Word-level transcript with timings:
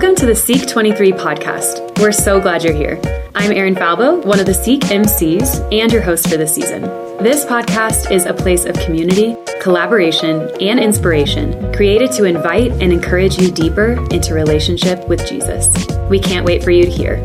Welcome 0.00 0.16
to 0.16 0.24
the 0.24 0.34
Seek 0.34 0.66
23 0.66 1.12
podcast. 1.12 2.00
We're 2.00 2.10
so 2.10 2.40
glad 2.40 2.64
you're 2.64 2.72
here. 2.72 2.98
I'm 3.34 3.52
Erin 3.52 3.74
Falbo, 3.74 4.24
one 4.24 4.40
of 4.40 4.46
the 4.46 4.54
Seek 4.54 4.80
MCs 4.84 5.70
and 5.78 5.92
your 5.92 6.00
host 6.00 6.26
for 6.26 6.38
this 6.38 6.54
season. 6.54 6.84
This 7.22 7.44
podcast 7.44 8.10
is 8.10 8.24
a 8.24 8.32
place 8.32 8.64
of 8.64 8.74
community, 8.76 9.36
collaboration, 9.60 10.50
and 10.58 10.80
inspiration 10.80 11.70
created 11.74 12.12
to 12.12 12.24
invite 12.24 12.72
and 12.80 12.94
encourage 12.94 13.38
you 13.38 13.52
deeper 13.52 14.02
into 14.10 14.32
relationship 14.32 15.06
with 15.06 15.28
Jesus. 15.28 15.70
We 16.08 16.18
can't 16.18 16.46
wait 16.46 16.64
for 16.64 16.70
you 16.70 16.84
to 16.86 16.90
hear. 16.90 17.16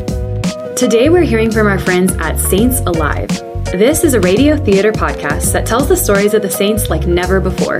Today, 0.74 1.08
we're 1.08 1.22
hearing 1.22 1.50
from 1.50 1.68
our 1.68 1.78
friends 1.78 2.12
at 2.16 2.38
Saints 2.38 2.80
Alive. 2.80 3.30
This 3.72 4.04
is 4.04 4.12
a 4.12 4.20
radio 4.20 4.54
theater 4.54 4.92
podcast 4.92 5.50
that 5.54 5.64
tells 5.64 5.88
the 5.88 5.96
stories 5.96 6.34
of 6.34 6.42
the 6.42 6.50
saints 6.50 6.90
like 6.90 7.06
never 7.06 7.40
before. 7.40 7.78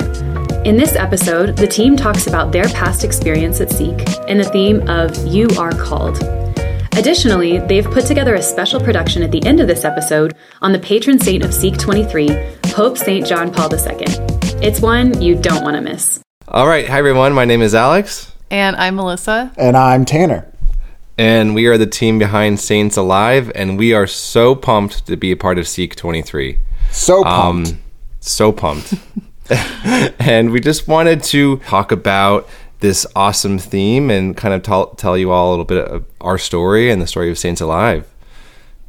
In 0.67 0.77
this 0.77 0.97
episode, 0.97 1.57
the 1.57 1.67
team 1.69 1.97
talks 1.97 2.27
about 2.27 2.51
their 2.51 2.65
past 2.71 3.05
experience 3.05 3.61
at 3.61 3.71
Seek 3.71 4.05
and 4.29 4.41
the 4.41 4.51
theme 4.51 4.81
of 4.89 5.17
You 5.25 5.47
Are 5.57 5.71
Called. 5.71 6.21
Additionally, 6.97 7.61
they've 7.61 7.85
put 7.85 8.05
together 8.05 8.35
a 8.35 8.43
special 8.43 8.81
production 8.81 9.23
at 9.23 9.31
the 9.31 9.41
end 9.47 9.61
of 9.61 9.69
this 9.69 9.85
episode 9.85 10.35
on 10.63 10.73
the 10.73 10.81
patron 10.81 11.21
saint 11.21 11.45
of 11.45 11.55
Seek 11.55 11.79
23, 11.79 12.31
Pope 12.65 12.99
St. 12.99 13.25
John 13.25 13.53
Paul 13.55 13.73
II. 13.73 14.07
It's 14.61 14.81
one 14.81 15.23
you 15.23 15.37
don't 15.37 15.63
want 15.63 15.77
to 15.77 15.81
miss. 15.81 16.19
All 16.49 16.67
right. 16.67 16.89
Hi, 16.89 16.99
everyone. 16.99 17.33
My 17.33 17.45
name 17.45 17.63
is 17.63 17.73
Alex, 17.73 18.33
And 18.51 18.75
I'm 18.75 18.97
Melissa. 18.97 19.53
And 19.57 19.77
I'm 19.77 20.05
Tanner. 20.05 20.53
and 21.17 21.55
we 21.55 21.67
are 21.67 21.79
the 21.79 21.87
team 21.87 22.19
behind 22.19 22.59
Saints 22.59 22.97
Alive, 22.97 23.53
and 23.55 23.79
we 23.79 23.93
are 23.93 24.09
so 24.09 24.57
pumped 24.57 25.07
to 25.07 25.17
be 25.17 25.31
a 25.31 25.37
part 25.37 25.59
of 25.61 25.69
Seek 25.69 25.95
23. 25.95 26.59
So 26.91 27.23
pumped. 27.23 27.71
Um, 27.71 27.83
so 28.19 28.51
pumped. 28.51 28.95
and 30.19 30.51
we 30.51 30.61
just 30.61 30.89
wanted 30.89 31.23
to 31.25 31.59
talk 31.59 31.93
about 31.93 32.49
this 32.81 33.07
awesome 33.17 33.59
theme 33.59 34.11
and 34.11 34.37
kind 34.37 34.55
of 34.55 34.63
tell 34.63 34.89
tell 34.95 35.17
you 35.17 35.31
all 35.31 35.49
a 35.49 35.51
little 35.51 35.65
bit 35.65 35.87
of 35.87 36.05
our 36.21 36.39
story 36.39 36.91
and 36.91 37.01
the 37.01 37.07
story 37.07 37.31
of 37.31 37.39
Saints 37.39 37.61
Alive. 37.61 38.07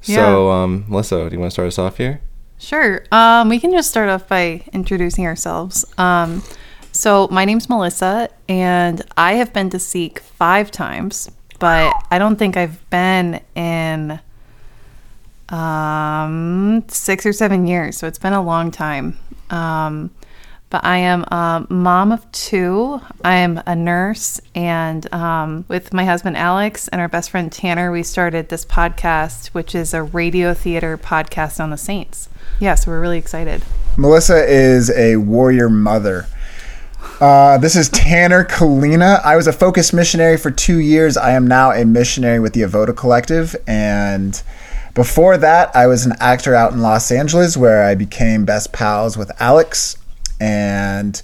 So, 0.02 0.52
um, 0.52 0.86
Melissa, 0.88 1.30
do 1.30 1.36
you 1.36 1.40
want 1.40 1.52
to 1.52 1.54
start 1.54 1.68
us 1.68 1.78
off 1.78 1.98
here? 1.98 2.22
Sure. 2.60 3.04
Um, 3.12 3.50
we 3.50 3.60
can 3.60 3.72
just 3.72 3.90
start 3.90 4.10
off 4.10 4.28
by 4.28 4.64
introducing 4.74 5.26
ourselves. 5.26 5.86
Um, 5.98 6.44
so, 6.92 7.28
my 7.30 7.46
name's 7.46 7.70
Melissa, 7.70 8.30
and 8.48 9.02
I 9.18 9.34
have 9.34 9.54
been 9.54 9.70
to 9.72 9.80
Seek 9.80 10.20
five 10.20 10.72
times, 10.72 11.30
but 11.60 11.94
I 12.10 12.18
don't 12.18 12.38
think 12.38 12.58
I've 12.58 12.90
been 12.90 13.42
in 13.56 14.20
um, 15.50 16.84
six 16.88 17.26
or 17.26 17.34
seven 17.34 17.68
years. 17.68 17.98
So, 17.98 18.08
it's 18.08 18.20
been 18.20 18.34
a 18.34 18.42
long 18.42 18.72
time. 18.72 19.20
Um, 19.50 20.12
but 20.70 20.84
I 20.84 20.98
am 20.98 21.24
a 21.24 21.66
mom 21.70 22.12
of 22.12 22.30
two. 22.32 23.02
I 23.24 23.36
am 23.38 23.62
a 23.66 23.76
nurse, 23.76 24.42
and 24.54 25.12
um, 25.14 25.66
with 25.68 25.94
my 25.94 26.04
husband 26.04 26.38
Alex 26.38 26.88
and 26.90 27.00
our 27.00 27.08
best 27.08 27.30
friend 27.30 27.52
Tanner, 27.52 27.92
we 27.92 28.04
started 28.04 28.50
this 28.50 28.66
podcast, 28.66 29.48
which 29.48 29.74
is 29.74 29.94
a 29.94 30.04
radio 30.04 30.54
theater 30.54 30.98
podcast 30.98 31.62
on 31.62 31.70
the 31.70 31.78
Saints. 31.78 32.30
Yeah, 32.60 32.76
so 32.76 32.92
we're 32.92 33.00
really 33.00 33.18
excited. 33.18 33.64
Melissa 33.98 34.46
is 34.46 34.90
a 34.92 35.16
warrior 35.18 35.70
mother. 35.70 36.28
Uh, 37.20 37.58
this 37.58 37.76
is 37.76 37.90
Tanner 37.90 38.44
Kalina. 38.44 39.24
I 39.24 39.36
was 39.36 39.48
a 39.48 39.54
focus 39.54 39.94
missionary 39.94 40.38
for 40.38 40.52
two 40.52 40.80
years. 40.80 41.18
I 41.18 41.32
am 41.32 41.48
now 41.48 41.72
a 41.72 41.86
missionary 41.86 42.40
with 42.40 42.54
the 42.54 42.62
Avoda 42.62 42.96
Collective. 42.96 43.56
And 43.66 44.42
before 44.94 45.38
that, 45.38 45.76
I 45.76 45.88
was 45.88 46.06
an 46.06 46.14
actor 46.20 46.54
out 46.54 46.74
in 46.74 46.82
Los 46.82 47.12
Angeles 47.12 47.58
where 47.58 47.84
I 47.84 47.96
became 47.96 48.46
best 48.46 48.72
pals 48.72 49.18
with 49.18 49.32
Alex. 49.42 49.98
And 50.40 51.22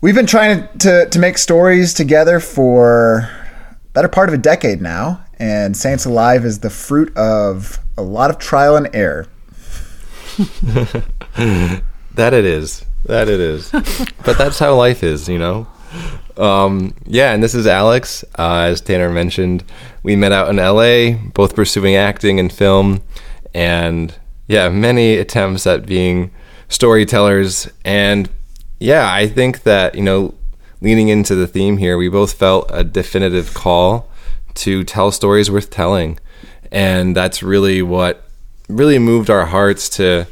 we've 0.00 0.14
been 0.14 0.26
trying 0.26 0.68
to, 0.78 1.08
to, 1.08 1.18
make 1.18 1.38
stories 1.38 1.94
together 1.94 2.40
for 2.40 3.28
better 3.92 4.08
part 4.08 4.28
of 4.28 4.34
a 4.34 4.38
decade 4.38 4.80
now. 4.80 5.24
And 5.38 5.76
Saints 5.76 6.04
Alive 6.04 6.44
is 6.44 6.60
the 6.60 6.70
fruit 6.70 7.16
of 7.16 7.78
a 7.96 8.02
lot 8.02 8.30
of 8.30 8.38
trial 8.38 8.76
and 8.76 8.88
error. 8.94 9.26
That 12.14 12.32
it 12.32 12.44
is. 12.44 12.84
That 13.06 13.28
it 13.28 13.40
is. 13.40 13.70
but 14.24 14.38
that's 14.38 14.58
how 14.58 14.76
life 14.76 15.02
is, 15.02 15.28
you 15.28 15.38
know? 15.38 15.66
Um, 16.36 16.94
yeah, 17.06 17.32
and 17.32 17.42
this 17.42 17.54
is 17.54 17.66
Alex. 17.66 18.24
Uh, 18.38 18.68
as 18.70 18.80
Tanner 18.80 19.10
mentioned, 19.10 19.64
we 20.02 20.16
met 20.16 20.32
out 20.32 20.48
in 20.48 20.56
LA, 20.56 21.18
both 21.32 21.54
pursuing 21.54 21.96
acting 21.96 22.38
and 22.40 22.52
film, 22.52 23.02
and 23.52 24.16
yeah, 24.46 24.68
many 24.68 25.16
attempts 25.16 25.66
at 25.66 25.86
being 25.86 26.30
storytellers. 26.74 27.68
And 27.84 28.28
yeah, 28.80 29.10
I 29.12 29.28
think 29.28 29.62
that, 29.62 29.94
you 29.94 30.02
know, 30.02 30.34
leaning 30.80 31.08
into 31.08 31.34
the 31.34 31.46
theme 31.46 31.78
here, 31.78 31.96
we 31.96 32.08
both 32.08 32.34
felt 32.34 32.68
a 32.72 32.84
definitive 32.84 33.54
call 33.54 34.08
to 34.54 34.84
tell 34.84 35.10
stories 35.10 35.50
worth 35.50 35.70
telling. 35.70 36.18
And 36.70 37.16
that's 37.16 37.42
really 37.42 37.80
what 37.80 38.28
really 38.68 38.98
moved 38.98 39.30
our 39.30 39.46
hearts 39.46 39.88
to 39.90 40.26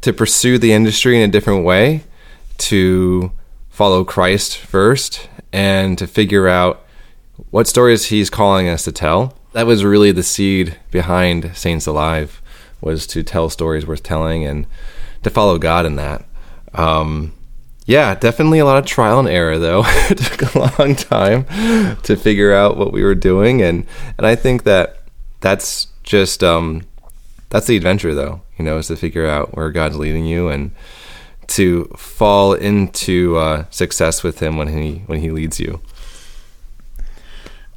to 0.00 0.12
pursue 0.14 0.56
the 0.56 0.72
industry 0.72 1.22
in 1.22 1.28
a 1.28 1.32
different 1.32 1.62
way, 1.62 2.02
to 2.56 3.30
follow 3.68 4.02
Christ 4.02 4.56
first, 4.56 5.28
and 5.52 5.98
to 5.98 6.06
figure 6.06 6.48
out 6.48 6.86
what 7.50 7.66
stories 7.66 8.06
He's 8.06 8.30
calling 8.30 8.66
us 8.66 8.84
to 8.84 8.92
tell. 8.92 9.36
That 9.52 9.66
was 9.66 9.84
really 9.84 10.10
the 10.10 10.22
seed 10.22 10.78
behind 10.90 11.54
Saints 11.54 11.86
Alive, 11.86 12.40
was 12.80 13.06
to 13.08 13.22
tell 13.22 13.50
stories 13.50 13.86
worth 13.86 14.02
telling 14.02 14.46
and 14.46 14.66
to 15.22 15.30
follow 15.30 15.58
God 15.58 15.86
in 15.86 15.96
that. 15.96 16.24
Um, 16.74 17.32
yeah, 17.86 18.14
definitely 18.14 18.58
a 18.60 18.64
lot 18.64 18.78
of 18.78 18.86
trial 18.86 19.18
and 19.18 19.28
error 19.28 19.58
though. 19.58 19.82
it 19.86 20.18
took 20.18 20.54
a 20.54 20.58
long 20.78 20.94
time 20.94 21.44
to 22.02 22.16
figure 22.16 22.52
out 22.52 22.76
what 22.76 22.92
we 22.92 23.02
were 23.02 23.14
doing, 23.14 23.62
and 23.62 23.86
and 24.16 24.26
I 24.26 24.36
think 24.36 24.62
that 24.64 25.02
that's 25.40 25.88
just 26.02 26.44
um, 26.44 26.82
that's 27.50 27.66
the 27.66 27.76
adventure 27.76 28.14
though 28.14 28.42
you 28.56 28.64
know 28.64 28.78
is 28.78 28.86
to 28.88 28.96
figure 28.96 29.26
out 29.26 29.54
where 29.54 29.70
god's 29.70 29.96
leading 29.96 30.24
you 30.24 30.48
and 30.48 30.70
to 31.46 31.84
fall 31.96 32.52
into 32.52 33.36
uh, 33.36 33.64
success 33.70 34.22
with 34.22 34.38
him 34.38 34.56
when 34.56 34.68
he 34.68 35.02
when 35.06 35.20
he 35.20 35.30
leads 35.30 35.58
you 35.60 35.80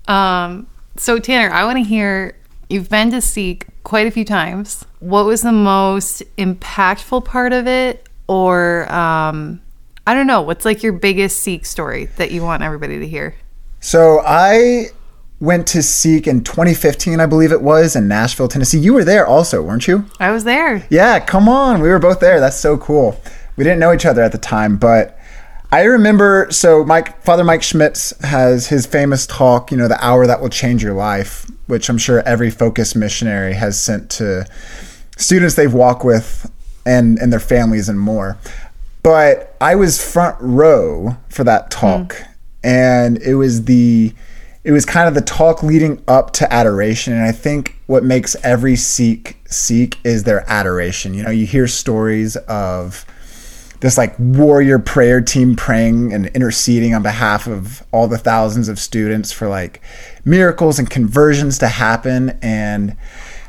Um, 0.08 0.68
so, 0.98 1.18
Tanner, 1.18 1.50
I 1.54 1.64
want 1.64 1.78
to 1.78 1.84
hear 1.84 2.36
you've 2.70 2.90
been 2.90 3.10
to 3.12 3.22
Seek 3.22 3.68
quite 3.84 4.08
a 4.08 4.12
few 4.12 4.26
times. 4.26 4.86
What 5.00 5.26
was 5.26 5.42
the 5.42 5.52
most 5.52 6.24
impactful 6.38 7.26
part 7.26 7.54
of 7.54 7.68
it? 7.68 8.08
Or, 8.28 8.92
um, 8.92 9.62
I 10.08 10.14
don't 10.14 10.28
know, 10.28 10.42
what's 10.42 10.66
like 10.66 10.84
your 10.84 10.94
biggest 10.94 11.40
Seek 11.40 11.66
story 11.66 12.06
that 12.18 12.32
you 12.32 12.42
want 12.42 12.64
everybody 12.64 13.00
to 13.00 13.08
hear? 13.08 13.36
So 13.80 14.22
I 14.26 14.88
went 15.40 15.68
to 15.68 15.84
Seek 15.84 16.26
in 16.26 16.42
2015, 16.42 17.20
I 17.20 17.26
believe 17.26 17.52
it 17.52 17.62
was, 17.62 17.98
in 17.98 18.08
Nashville, 18.08 18.48
Tennessee. 18.48 18.80
You 18.80 18.94
were 18.94 19.04
there 19.04 19.28
also, 19.28 19.62
weren't 19.62 19.88
you? 19.88 20.06
I 20.20 20.32
was 20.32 20.46
there. 20.46 20.88
Yeah, 20.90 21.20
come 21.20 21.50
on. 21.50 21.82
We 21.82 21.90
were 21.90 22.00
both 22.00 22.22
there. 22.22 22.40
That's 22.40 22.58
so 22.58 22.78
cool. 22.78 23.20
We 23.58 23.66
didn't 23.66 23.80
know 23.80 23.94
each 23.94 24.06
other 24.06 24.22
at 24.24 24.32
the 24.32 24.38
time, 24.38 24.78
but 24.78 25.20
I 25.74 25.86
remember 25.86 26.50
so 26.52 26.86
Mike 26.86 27.20
Father 27.24 27.44
Mike 27.44 27.64
Schmitz 27.64 28.14
has 28.24 28.68
his 28.68 28.86
famous 28.86 29.26
talk, 29.26 29.72
you 29.72 29.78
know, 29.78 29.88
the 29.88 30.06
hour 30.06 30.28
that 30.28 30.40
will 30.40 30.50
change 30.50 30.84
your 30.84 30.94
life, 30.94 31.50
which 31.66 31.90
I'm 31.90 31.98
sure 31.98 32.22
every 32.28 32.52
focus 32.52 32.96
missionary 32.96 33.56
has 33.56 33.82
sent 33.82 34.12
to 34.12 34.46
students 35.18 35.56
they've 35.56 35.74
walked 35.74 36.06
with 36.06 36.48
and 36.86 37.18
and 37.18 37.34
their 37.34 37.40
families 37.40 37.90
and 37.90 38.00
more. 38.00 38.38
But 39.02 39.56
I 39.60 39.74
was 39.74 40.00
front 40.00 40.38
row 40.40 41.18
for 41.30 41.44
that 41.44 41.72
talk 41.72 42.10
mm. 42.10 42.28
and 42.64 43.18
it 43.24 43.34
was 43.34 43.66
the 43.66 44.14
it 44.64 44.72
was 44.74 44.86
kind 44.86 45.08
of 45.08 45.16
the 45.16 45.22
talk 45.22 45.64
leading 45.64 46.04
up 46.08 46.34
to 46.34 46.54
adoration 46.54 47.12
and 47.12 47.24
i 47.24 47.34
think 47.34 47.78
what 47.88 48.02
makes 48.02 48.34
every 48.44 48.78
seek 48.78 49.38
seek 49.46 49.98
is 50.06 50.24
their 50.24 50.50
adoration 50.50 51.14
you 51.14 51.22
know 51.22 51.30
you 51.30 51.46
hear 51.46 51.68
stories 51.68 52.38
of 52.48 53.06
this 53.84 53.98
like 53.98 54.16
warrior 54.18 54.80
prayer 54.80 55.20
team 55.20 55.58
praying 55.58 56.14
and 56.14 56.28
interceding 56.28 56.96
on 56.96 57.04
behalf 57.04 57.48
of 57.48 57.86
all 57.92 58.08
the 58.08 58.18
thousands 58.18 58.70
of 58.70 58.80
students 58.80 59.34
for 59.34 59.50
like 59.50 59.82
miracles 60.24 60.80
and 60.80 60.90
conversions 60.90 61.58
to 61.58 61.68
happen 61.68 62.40
and 62.42 62.96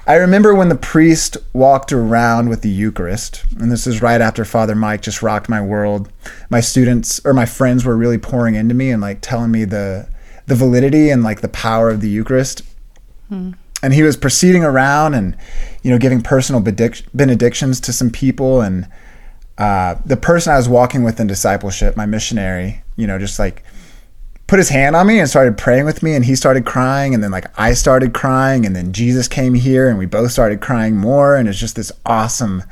I 0.09 0.17
remember 0.17 0.53
when 0.53 0.71
the 0.71 0.75
priest 0.75 1.37
walked 1.55 1.91
around 1.91 2.51
with 2.51 2.61
the 2.61 2.69
Eucharist, 2.69 3.43
and 3.59 3.73
this 3.73 3.87
is 3.87 4.03
right 4.03 4.21
after 4.21 4.45
Father 4.45 4.75
Mike 4.75 5.01
just 5.01 5.23
rocked 5.23 5.49
my 5.49 5.63
world. 5.63 6.13
My 6.51 6.61
students 6.61 7.25
or 7.25 7.33
my 7.33 7.47
friends 7.47 7.87
were 7.87 7.97
really 7.97 8.19
pouring 8.19 8.55
into 8.55 8.75
me 8.75 8.91
and 8.91 9.01
like 9.01 9.23
telling 9.23 9.51
me 9.51 9.65
the 9.65 10.07
the 10.45 10.55
validity 10.55 11.09
and 11.09 11.23
like 11.23 11.41
the 11.41 11.49
power 11.49 11.89
of 11.89 12.03
the 12.03 12.11
Eucharist. 12.11 12.61
Hmm. 13.31 13.53
And 13.83 13.95
he 13.95 14.03
was 14.03 14.15
proceeding 14.15 14.63
around 14.63 15.15
and 15.15 15.39
you 15.83 15.91
know 15.91 15.97
giving 15.97 16.21
personal 16.21 16.61
benedic- 16.61 17.07
benedictions 17.15 17.81
to 17.81 17.91
some 17.91 18.11
people 18.11 18.61
and 18.61 18.87
uh, 19.59 19.97
the 20.05 20.17
person 20.17 20.53
I 20.53 20.57
was 20.57 20.69
walking 20.69 21.03
with 21.03 21.21
in 21.21 21.27
discipleship, 21.27 21.97
my 21.97 22.07
missionary, 22.07 22.83
you 22.97 23.07
know, 23.07 23.19
just 23.19 23.39
like 23.39 23.63
put 24.47 24.59
his 24.59 24.69
hand 24.69 24.95
on 24.95 25.07
me 25.07 25.19
and 25.19 25.29
started 25.29 25.57
praying 25.57 25.85
with 25.85 26.03
me 26.03 26.15
and 26.15 26.25
he 26.25 26.37
started 26.37 26.67
crying 26.67 27.15
and 27.15 27.23
then 27.23 27.31
like 27.31 27.47
I 27.59 27.73
started 27.73 28.13
crying 28.13 28.67
and 28.67 28.77
then 28.77 28.93
Jesus 28.93 29.27
came 29.27 29.55
here 29.55 29.89
and 29.89 29.99
we 29.99 30.07
both 30.07 30.33
started 30.33 30.61
crying 30.61 30.97
more 30.97 31.37
and 31.37 31.49
it's 31.49 31.59
just 31.59 31.77
this 31.77 31.93
awesome 32.05 32.63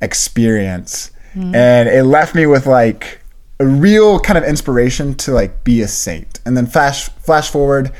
experience. 0.00 1.10
And 1.54 1.88
it 1.88 2.04
left 2.04 2.34
me 2.34 2.46
with 2.46 2.66
like 2.66 3.20
a 3.60 3.66
real 3.66 4.18
kind 4.20 4.38
of 4.38 4.44
inspiration 4.44 5.14
to 5.16 5.32
like 5.32 5.64
be 5.64 5.82
a 5.82 5.88
saint. 5.88 6.40
And 6.46 6.56
then 6.56 6.66
flash 6.66 7.08
flash 7.08 7.50
forward 7.50 7.92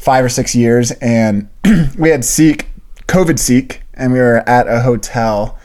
five 0.00 0.24
or 0.24 0.30
six 0.30 0.54
years, 0.54 0.92
and 0.92 1.48
we 1.98 2.08
had 2.08 2.24
Seek, 2.24 2.68
COVID 3.06 3.38
Seek, 3.38 3.82
and 3.92 4.14
we 4.14 4.18
were 4.18 4.42
at 4.48 4.66
a 4.66 4.80
hotel, 4.80 5.58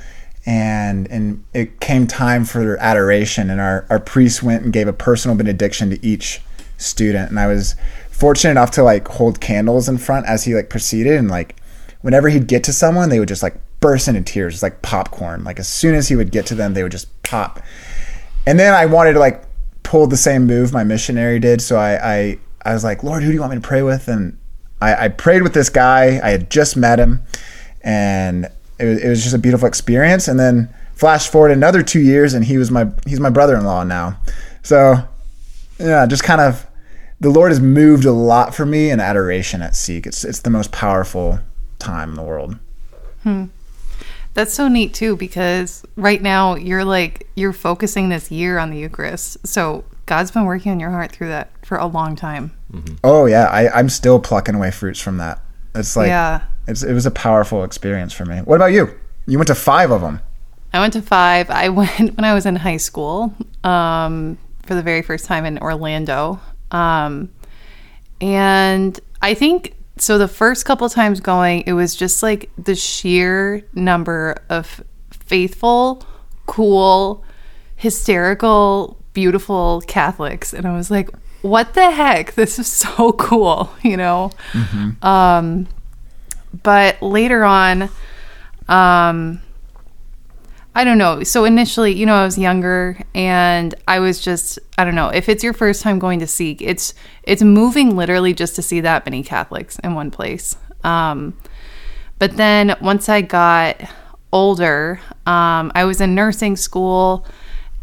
and 0.46 1.08
and 1.08 1.44
it 1.54 1.80
came 1.80 2.08
time 2.08 2.46
for 2.46 2.78
adoration, 2.78 3.50
and 3.50 3.60
our 3.60 3.86
our 3.90 4.00
priest 4.00 4.44
went 4.44 4.64
and 4.64 4.72
gave 4.72 4.88
a 4.88 4.94
personal 4.94 5.36
benediction 5.36 5.90
to 5.90 6.06
each 6.06 6.42
student, 6.78 7.30
and 7.30 7.40
I 7.40 7.48
was 7.48 7.76
fortunate 8.12 8.52
enough 8.52 8.72
to 8.72 8.84
like 8.84 9.08
hold 9.08 9.42
candles 9.42 9.90
in 9.90 9.98
front 9.98 10.28
as 10.28 10.44
he 10.44 10.54
like 10.54 10.70
proceeded, 10.70 11.18
and 11.18 11.30
like 11.30 11.56
whenever 12.02 12.30
he'd 12.30 12.48
get 12.48 12.64
to 12.66 12.74
someone, 12.74 13.10
they 13.10 13.20
would 13.20 13.28
just 13.28 13.44
like 13.44 13.56
burst 13.80 14.08
into 14.08 14.22
tears, 14.22 14.62
like 14.62 14.82
popcorn. 14.82 15.44
Like 15.44 15.60
as 15.60 15.68
soon 15.68 15.96
as 15.96 16.08
he 16.08 16.16
would 16.16 16.32
get 16.32 16.46
to 16.48 16.56
them, 16.56 16.74
they 16.74 16.84
would 16.84 16.92
just 16.92 17.22
pop. 17.24 17.60
And 18.46 18.60
then 18.60 18.74
I 18.74 18.86
wanted 18.86 19.14
to 19.14 19.20
like 19.20 19.44
pull 19.84 20.08
the 20.08 20.18
same 20.18 20.46
move 20.46 20.72
my 20.72 20.84
missionary 20.84 21.40
did, 21.40 21.62
so 21.62 21.78
I 21.78 22.14
I, 22.14 22.40
I 22.64 22.74
was 22.74 22.84
like, 22.84 23.04
Lord, 23.04 23.24
who 23.24 23.30
do 23.30 23.34
you 23.34 23.42
want 23.42 23.54
me 23.54 23.60
to 23.60 23.68
pray 23.68 23.82
with? 23.82 24.08
And 24.08 24.38
I, 24.80 25.06
I 25.06 25.08
prayed 25.08 25.42
with 25.42 25.54
this 25.54 25.70
guy. 25.70 26.20
I 26.24 26.30
had 26.30 26.50
just 26.52 26.78
met 26.78 27.00
him, 27.00 27.24
and 27.82 28.50
it 28.80 28.86
was, 28.86 29.04
it 29.04 29.10
was 29.10 29.24
just 29.24 29.36
a 29.36 29.40
beautiful 29.40 29.68
experience. 29.68 30.28
And 30.28 30.40
then 30.40 30.74
flash 30.96 31.28
forward 31.28 31.52
another 31.52 31.84
two 31.84 32.00
years, 32.00 32.34
and 32.34 32.46
he 32.46 32.58
was 32.58 32.72
my 32.72 32.88
he's 33.06 33.20
my 33.20 33.30
brother-in-law 33.30 33.84
now. 33.84 34.20
So 34.64 34.96
yeah, 35.80 36.06
just 36.06 36.24
kind 36.24 36.42
of 36.42 36.68
the 37.20 37.30
Lord 37.30 37.52
has 37.52 37.60
moved 37.60 38.06
a 38.06 38.12
lot 38.12 38.56
for 38.56 38.66
me 38.66 38.90
in 38.90 39.00
adoration 39.00 39.62
at 39.62 39.76
Seek. 39.76 40.06
It's 40.06 40.24
it's 40.24 40.40
the 40.40 40.50
most 40.50 40.72
powerful 40.72 41.40
time 41.80 42.10
in 42.10 42.16
the 42.16 42.24
world. 42.24 42.58
Hmm. 43.24 43.46
That's 44.34 44.54
so 44.54 44.68
neat 44.68 44.94
too 44.94 45.16
because 45.16 45.84
right 45.96 46.22
now 46.22 46.56
you're 46.56 46.84
like 46.84 47.28
you're 47.36 47.54
focusing 47.54 48.10
this 48.10 48.32
year 48.32 48.58
on 48.58 48.70
the 48.70 48.78
Eucharist. 48.78 49.46
So 49.48 49.86
God's 50.06 50.32
been 50.32 50.46
working 50.46 50.72
on 50.72 50.80
your 50.80 50.92
heart 50.92 51.12
through 51.12 51.30
that 51.30 51.52
for 51.66 51.78
a 51.78 51.86
long 51.86 52.16
time. 52.16 52.52
Mm-hmm. 52.72 52.96
Oh 53.04 53.26
yeah, 53.26 53.46
I, 53.46 53.70
I'm 53.70 53.90
still 53.90 54.20
plucking 54.20 54.56
away 54.56 54.72
fruits 54.72 55.00
from 55.00 55.18
that. 55.18 55.42
It's 55.74 55.96
like 55.96 56.08
Yeah. 56.08 56.42
It's, 56.68 56.84
it 56.84 56.94
was 56.94 57.06
a 57.06 57.12
powerful 57.12 57.64
experience 57.64 58.14
for 58.14 58.26
me. 58.26 58.38
What 58.40 58.56
about 58.56 58.74
you? 58.74 58.94
You 59.26 59.38
went 59.38 59.48
to 59.48 59.56
five 59.56 59.92
of 59.92 60.02
them. 60.02 60.22
I 60.74 60.80
went 60.80 60.94
to 60.94 61.02
five. 61.02 61.50
I 61.50 61.70
went 61.80 62.16
when 62.16 62.26
I 62.26 62.34
was 62.34 62.46
in 62.46 62.56
high 62.56 62.78
school 62.78 63.34
um, 63.64 64.38
for 64.64 64.76
the 64.76 64.82
very 64.82 65.02
first 65.02 65.26
time 65.26 65.46
in 65.46 65.58
Orlando. 65.60 66.40
Um, 66.72 67.32
and 68.22 69.00
I 69.22 69.34
think 69.34 69.76
so. 69.98 70.18
The 70.18 70.28
first 70.28 70.66
couple 70.66 70.90
times 70.90 71.20
going, 71.20 71.64
it 71.66 71.74
was 71.74 71.96
just 71.96 72.24
like 72.24 72.50
the 72.58 72.76
sheer 72.76 73.64
number 73.74 74.38
of 74.50 74.84
faithful, 75.12 76.04
cool, 76.46 77.24
hysterical, 77.76 78.98
beautiful 79.14 79.82
Catholics. 79.88 80.54
And 80.54 80.66
I 80.66 80.76
was 80.76 80.92
like, 80.92 81.10
what 81.42 81.74
the 81.74 81.92
heck? 81.92 82.34
This 82.34 82.58
is 82.60 82.68
so 82.68 83.14
cool, 83.14 83.70
you 83.84 83.98
know? 83.98 84.32
Um, 85.02 85.68
but 86.64 87.02
later 87.02 87.44
on, 87.44 87.90
um, 88.68 89.42
I 90.78 90.84
don't 90.84 90.98
know. 90.98 91.24
So 91.24 91.46
initially, 91.46 91.94
you 91.94 92.06
know, 92.06 92.16
I 92.16 92.26
was 92.26 92.38
younger 92.38 93.00
and 93.14 93.74
I 93.88 94.00
was 94.00 94.20
just 94.20 94.60
I 94.78 94.84
don't 94.84 94.96
know. 94.96 95.08
If 95.08 95.30
it's 95.30 95.42
your 95.42 95.54
first 95.54 95.82
time 95.82 96.00
going 96.00 96.20
to 96.20 96.28
Seek, 96.28 96.62
it's 96.62 96.94
it's 97.24 97.42
moving 97.42 97.96
literally 97.96 98.34
just 98.34 98.56
to 98.58 98.62
see 98.62 98.82
that 98.82 99.06
many 99.06 99.24
Catholics 99.24 99.80
in 99.80 99.94
one 99.96 100.12
place. 100.12 100.58
Um 100.84 101.38
but 102.20 102.36
then 102.36 102.76
once 102.82 103.08
I 103.08 103.22
got 103.22 103.82
older, 104.32 105.00
um, 105.26 105.72
I 105.76 105.86
was 105.86 106.02
in 106.02 106.14
nursing 106.16 106.56
school 106.58 107.26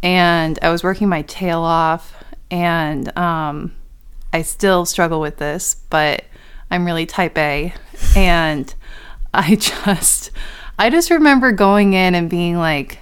and 0.02 0.58
I 0.60 0.70
was 0.70 0.84
working 0.84 1.08
my 1.08 1.22
tail 1.22 1.60
off 1.60 2.14
and 2.50 3.16
um 3.16 3.72
I 4.34 4.42
still 4.42 4.84
struggle 4.84 5.20
with 5.20 5.38
this, 5.38 5.76
but 5.88 6.24
I'm 6.72 6.86
really 6.86 7.06
type 7.06 7.36
A. 7.36 7.74
And 8.16 8.74
I 9.32 9.54
just 9.56 10.30
I 10.78 10.90
just 10.90 11.10
remember 11.10 11.52
going 11.52 11.92
in 11.92 12.14
and 12.14 12.28
being 12.28 12.56
like, 12.58 12.98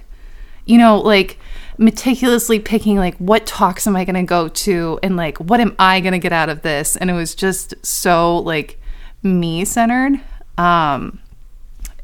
you 0.65 0.77
know, 0.77 0.99
like 0.99 1.39
meticulously 1.77 2.59
picking 2.59 2.97
like 2.97 3.15
what 3.17 3.45
talks 3.47 3.87
am 3.87 3.95
I 3.95 4.03
going 4.05 4.15
to 4.15 4.23
go 4.23 4.49
to? 4.49 4.99
And 5.01 5.15
like 5.15 5.37
what 5.39 5.59
am 5.59 5.75
I 5.79 6.01
going 6.01 6.13
to 6.13 6.19
get 6.19 6.33
out 6.33 6.49
of 6.49 6.61
this? 6.61 6.95
And 6.97 7.09
it 7.09 7.13
was 7.13 7.33
just 7.33 7.73
so 7.83 8.37
like 8.39 8.79
me 9.23 9.65
centered. 9.65 10.19
Um 10.57 11.19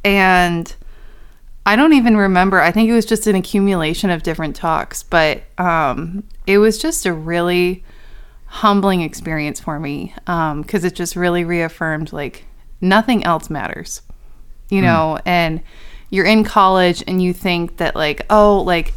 and 0.04 0.74
I 1.66 1.76
don't 1.76 1.92
even 1.92 2.16
remember. 2.16 2.62
I 2.62 2.72
think 2.72 2.90
it 2.90 2.94
was 2.94 3.06
just 3.06 3.28
an 3.28 3.36
accumulation 3.36 4.10
of 4.10 4.24
different 4.24 4.56
talks, 4.56 5.04
but 5.04 5.42
um, 5.58 6.24
it 6.46 6.60
was 6.60 6.78
just 6.78 7.06
a 7.06 7.12
really 7.12 7.84
humbling 8.48 9.02
experience 9.02 9.60
for 9.60 9.80
me 9.80 10.14
um, 10.26 10.62
because 10.62 10.84
it 10.84 10.96
just 10.96 11.16
really 11.16 11.44
reaffirmed 11.44 12.12
like 12.12 12.46
nothing 12.82 13.24
else 13.24 13.50
matters, 13.50 14.02
you 14.70 14.82
mm. 14.82 14.86
know. 14.86 15.20
And 15.26 15.62
you're 16.10 16.26
in 16.26 16.44
college 16.44 17.04
and 17.08 17.22
you 17.22 17.34
think 17.34 17.78
that 17.78 17.96
like, 17.96 18.26
oh, 18.30 18.62
like 18.62 18.94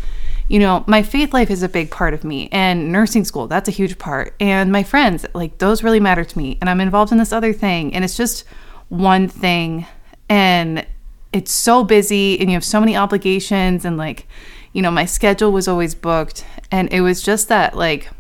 you 0.49 0.59
know, 0.59 0.83
my 0.89 1.01
faith 1.05 1.33
life 1.33 1.49
is 1.49 1.63
a 1.63 1.69
big 1.69 1.93
part 1.93 2.13
of 2.13 2.25
me, 2.25 2.49
and 2.51 2.91
nursing 2.91 3.25
school 3.25 3.47
that's 3.47 3.69
a 3.69 3.73
huge 3.73 3.99
part, 3.99 4.35
and 4.41 4.73
my 4.73 4.83
friends 4.83 5.25
like 5.33 5.59
those 5.59 5.85
really 5.85 6.01
matter 6.01 6.25
to 6.25 6.39
me, 6.39 6.59
and 6.61 6.69
I'm 6.69 6.81
involved 6.81 7.13
in 7.13 7.19
this 7.19 7.33
other 7.33 7.53
thing, 7.53 7.95
and 7.95 8.05
it's 8.05 8.17
just 8.17 8.45
one 8.91 9.29
thing 9.29 9.87
and 10.29 10.85
it's 11.33 11.53
so 11.53 11.85
busy 11.85 12.39
and 12.41 12.51
you 12.51 12.55
have 12.55 12.65
so 12.65 12.81
many 12.81 12.97
obligations 12.97 13.85
and 13.85 13.97
like 13.97 14.27
you 14.73 14.83
know 14.83 14.91
my 14.91 15.05
schedule 15.05 15.53
was 15.53 15.69
always 15.69 15.95
booked 15.95 16.45
and 16.71 16.93
it 16.93 17.01
was 17.01 17.23
just 17.23 17.49
that 17.49 17.77
like 17.77 18.11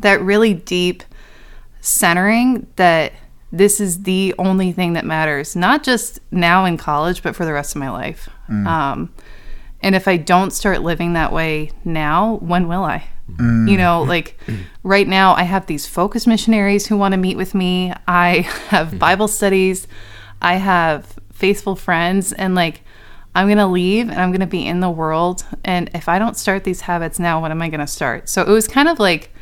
that 0.00 0.20
really 0.20 0.54
deep 0.54 1.02
centering 1.80 2.66
that 2.76 3.12
this 3.52 3.80
is 3.80 4.02
the 4.02 4.34
only 4.38 4.72
thing 4.72 4.92
that 4.92 5.04
matters 5.04 5.56
not 5.56 5.82
just 5.82 6.20
now 6.30 6.64
in 6.64 6.76
college 6.76 7.22
but 7.22 7.34
for 7.34 7.44
the 7.44 7.52
rest 7.52 7.74
of 7.74 7.80
my 7.80 7.90
life. 7.90 8.28
Mm. 8.48 8.66
Um, 8.66 9.14
and 9.82 9.94
if 9.94 10.06
i 10.06 10.16
don't 10.16 10.52
start 10.52 10.82
living 10.82 11.14
that 11.14 11.32
way 11.32 11.70
now 11.84 12.36
when 12.36 12.68
will 12.68 12.84
i? 12.84 13.04
Mm. 13.30 13.70
You 13.70 13.76
know 13.76 14.02
like 14.02 14.38
right 14.82 15.08
now 15.08 15.34
i 15.34 15.42
have 15.42 15.66
these 15.66 15.86
focus 15.86 16.26
missionaries 16.26 16.86
who 16.86 16.96
want 16.96 17.12
to 17.12 17.18
meet 17.18 17.36
with 17.36 17.54
me. 17.54 17.92
I 18.06 18.40
have 18.68 18.88
mm. 18.88 18.98
bible 18.98 19.28
studies. 19.28 19.88
I 20.42 20.56
have 20.56 21.18
faithful 21.32 21.76
friends. 21.76 22.32
And 22.32 22.54
like 22.54 22.82
i'm 23.34 23.48
gonna 23.48 23.68
leave 23.68 24.10
and 24.10 24.20
i'm 24.20 24.32
gonna 24.32 24.46
be 24.46 24.66
in 24.66 24.80
the 24.80 24.90
world. 24.90 25.44
And 25.64 25.90
if 25.94 26.08
i 26.08 26.18
don't 26.18 26.36
start 26.36 26.64
these 26.64 26.82
habits 26.82 27.18
now 27.18 27.40
what 27.40 27.50
am 27.50 27.62
i 27.62 27.68
gonna 27.68 27.86
start? 27.86 28.28
So 28.28 28.42
it 28.42 28.48
was 28.50 28.68
kind 28.68 28.88
of 28.88 28.98
like 28.98 29.32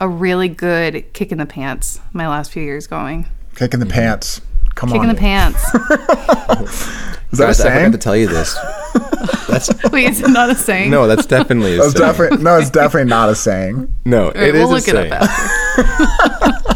a 0.00 0.08
really 0.08 0.48
good 0.48 1.12
kick 1.12 1.32
in 1.32 1.38
the 1.38 1.46
pants 1.46 2.00
my 2.12 2.28
last 2.28 2.50
few 2.52 2.62
years 2.62 2.86
going 2.86 3.26
Kick 3.54 3.72
in 3.72 3.80
the 3.80 3.86
pants. 3.86 4.42
Come 4.74 4.90
kick 4.90 5.00
on. 5.00 5.06
Kick 5.06 5.10
in 5.10 5.14
the 5.14 5.20
pants 5.20 5.64
Is 7.32 7.38
that 7.38 7.44
a 7.44 7.46
Guys, 7.46 7.60
I 7.60 7.72
forgot 7.74 7.92
to 7.92 7.98
tell 7.98 8.16
you 8.16 8.28
this. 8.28 8.54
That's 9.48 9.70
wait 9.90 10.08
is 10.10 10.20
it 10.20 10.28
not 10.30 10.50
a 10.50 10.54
saying 10.54 10.90
no, 10.90 11.06
that's 11.06 11.24
definitely 11.24 11.74
a 11.74 11.78
That's 11.78 11.92
saying. 11.92 12.06
definitely 12.12 12.42
no, 12.44 12.58
it's 12.58 12.70
definitely 12.70 13.08
not 13.08 13.28
a 13.28 13.34
saying. 13.34 13.94
no, 14.04 14.24
All 14.26 14.32
right, 14.32 14.36
it 14.36 14.54
is 14.54 14.68
we'll 14.68 14.72
a 14.72 14.74
look 14.74 14.88
it 14.88 15.12
up 15.12 15.22
saying. 15.22 16.75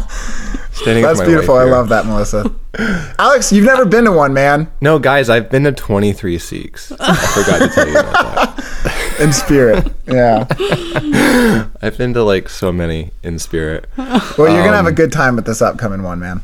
after. 0.81 0.85
Standing 0.85 1.03
That's 1.03 1.21
beautiful. 1.21 1.55
I 1.55 1.63
love 1.63 1.89
that, 1.89 2.05
Melissa. 2.05 2.51
Alex, 3.19 3.51
you've 3.51 3.65
never 3.65 3.85
been 3.85 4.05
to 4.05 4.11
one, 4.11 4.33
man. 4.33 4.71
No, 4.81 4.99
guys, 4.99 5.29
I've 5.29 5.49
been 5.49 5.63
to 5.65 5.71
23 5.71 6.37
Seeks. 6.39 6.91
I 6.99 7.15
forgot 7.15 7.59
to 7.59 7.67
tell 7.69 7.87
you 7.87 7.99
about 7.99 8.57
that. 8.57 8.57
In 9.19 9.31
spirit. 9.33 9.87
Yeah. 10.07 10.47
I've 11.81 11.95
been 11.97 12.13
to 12.15 12.23
like 12.23 12.49
so 12.49 12.71
many 12.71 13.11
in 13.21 13.37
spirit. 13.37 13.87
Well, 13.95 14.17
you're 14.39 14.63
gonna 14.63 14.75
have 14.77 14.87
Um, 14.87 14.87
a 14.87 14.91
good 14.91 15.11
time 15.11 15.35
with 15.35 15.45
this 15.45 15.61
upcoming 15.61 16.01
one, 16.01 16.19
man. 16.19 16.41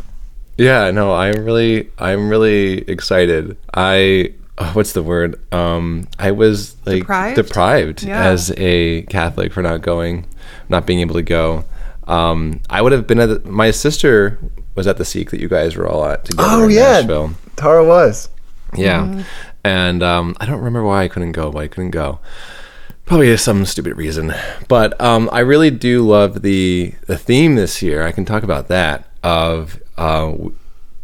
Yeah, 0.59 0.91
no, 0.91 1.13
I'm 1.15 1.43
really, 1.43 1.89
I'm 1.97 2.29
really 2.29 2.79
excited. 2.87 3.57
I, 3.73 4.33
uh, 4.59 4.71
what's 4.73 4.91
the 4.93 5.01
word? 5.01 5.39
Um, 5.51 6.07
I 6.19 6.31
was 6.31 6.75
like 6.85 6.99
Deprived? 7.01 7.35
deprived 7.37 8.03
Yeah. 8.03 8.25
as 8.25 8.53
a 8.57 9.01
Catholic 9.03 9.53
for 9.53 9.63
not 9.63 9.81
going, 9.81 10.25
not 10.69 10.85
being 10.85 10.99
able 10.99 11.15
to 11.15 11.23
go. 11.23 11.65
Um, 12.07 12.61
I 12.69 12.81
would 12.81 12.91
have 12.93 13.05
been 13.07 13.19
at 13.19 13.43
the, 13.43 13.49
my 13.49 13.71
sister 13.71 14.39
was 14.75 14.87
at 14.87 14.97
the 14.97 15.05
Seek 15.05 15.31
that 15.31 15.39
you 15.39 15.49
guys 15.49 15.75
were 15.75 15.87
all 15.87 16.05
at 16.05 16.25
together 16.25 16.47
Oh 16.49 16.63
in 16.65 16.71
yeah, 16.71 16.99
Nashville. 17.01 17.31
Tara 17.55 17.83
was. 17.85 18.29
Yeah. 18.75 19.23
And 19.63 20.01
um, 20.03 20.35
I 20.39 20.45
don't 20.45 20.57
remember 20.57 20.83
why 20.83 21.03
I 21.03 21.07
couldn't 21.07 21.33
go, 21.33 21.51
but 21.51 21.59
I 21.59 21.67
couldn't 21.67 21.91
go. 21.91 22.19
Probably 23.05 23.35
some 23.37 23.65
stupid 23.65 23.95
reason. 23.97 24.33
But 24.67 24.99
um, 25.01 25.29
I 25.31 25.39
really 25.39 25.71
do 25.71 26.05
love 26.07 26.41
the 26.41 26.93
the 27.07 27.17
theme 27.17 27.55
this 27.55 27.81
year. 27.81 28.05
I 28.05 28.11
can 28.11 28.25
talk 28.25 28.43
about 28.43 28.67
that 28.67 29.07
of 29.23 29.81
uh, 29.97 30.33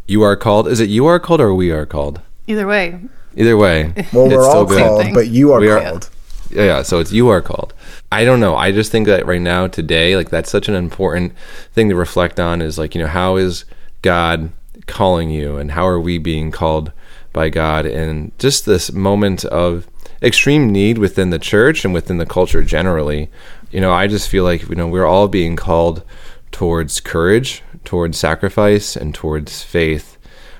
you 0.06 0.22
are 0.22 0.36
called. 0.36 0.68
Is 0.68 0.80
it 0.80 0.88
you 0.90 1.06
are 1.06 1.18
called 1.18 1.40
or 1.40 1.54
we 1.54 1.70
are 1.70 1.86
called? 1.86 2.20
either 2.46 2.66
way 2.66 3.00
Either 3.36 3.56
way. 3.56 3.92
Well, 4.12 4.26
it's 4.26 4.34
we're 4.36 4.42
still 4.42 4.44
all 4.44 4.64
good. 4.66 4.78
called, 4.82 5.06
but 5.14 5.28
you 5.28 5.52
are 5.52 5.60
We 5.60 5.68
are- 5.70 5.80
called. 5.80 6.10
Yeah, 6.54 6.64
yeah, 6.64 6.82
so 6.82 7.00
it's 7.00 7.12
you 7.12 7.28
are 7.28 7.42
called. 7.42 7.74
I 8.12 8.24
don't 8.24 8.40
know. 8.40 8.54
I 8.54 8.70
just 8.70 8.92
think 8.92 9.06
that 9.08 9.26
right 9.26 9.40
now, 9.40 9.66
today, 9.66 10.16
like 10.16 10.30
that's 10.30 10.50
such 10.50 10.68
an 10.68 10.74
important 10.74 11.34
thing 11.72 11.88
to 11.88 11.96
reflect 11.96 12.38
on 12.38 12.62
is 12.62 12.78
like, 12.78 12.94
you 12.94 13.00
know, 13.02 13.08
how 13.08 13.36
is 13.36 13.64
God 14.02 14.52
calling 14.86 15.30
you 15.30 15.56
and 15.56 15.72
how 15.72 15.86
are 15.86 16.00
we 16.00 16.18
being 16.18 16.52
called 16.52 16.92
by 17.32 17.48
God? 17.48 17.86
And 17.86 18.36
just 18.38 18.66
this 18.66 18.92
moment 18.92 19.44
of 19.46 19.88
extreme 20.22 20.70
need 20.70 20.98
within 20.98 21.30
the 21.30 21.38
church 21.38 21.84
and 21.84 21.92
within 21.92 22.18
the 22.18 22.26
culture 22.26 22.62
generally. 22.62 23.30
You 23.72 23.80
know, 23.80 23.92
I 23.92 24.06
just 24.06 24.28
feel 24.28 24.44
like, 24.44 24.68
you 24.68 24.76
know, 24.76 24.86
we're 24.86 25.06
all 25.06 25.26
being 25.26 25.56
called 25.56 26.04
towards 26.54 27.00
courage, 27.00 27.64
towards 27.84 28.16
sacrifice 28.16 28.94
and 28.94 29.12
towards 29.12 29.64
faith, 29.64 30.16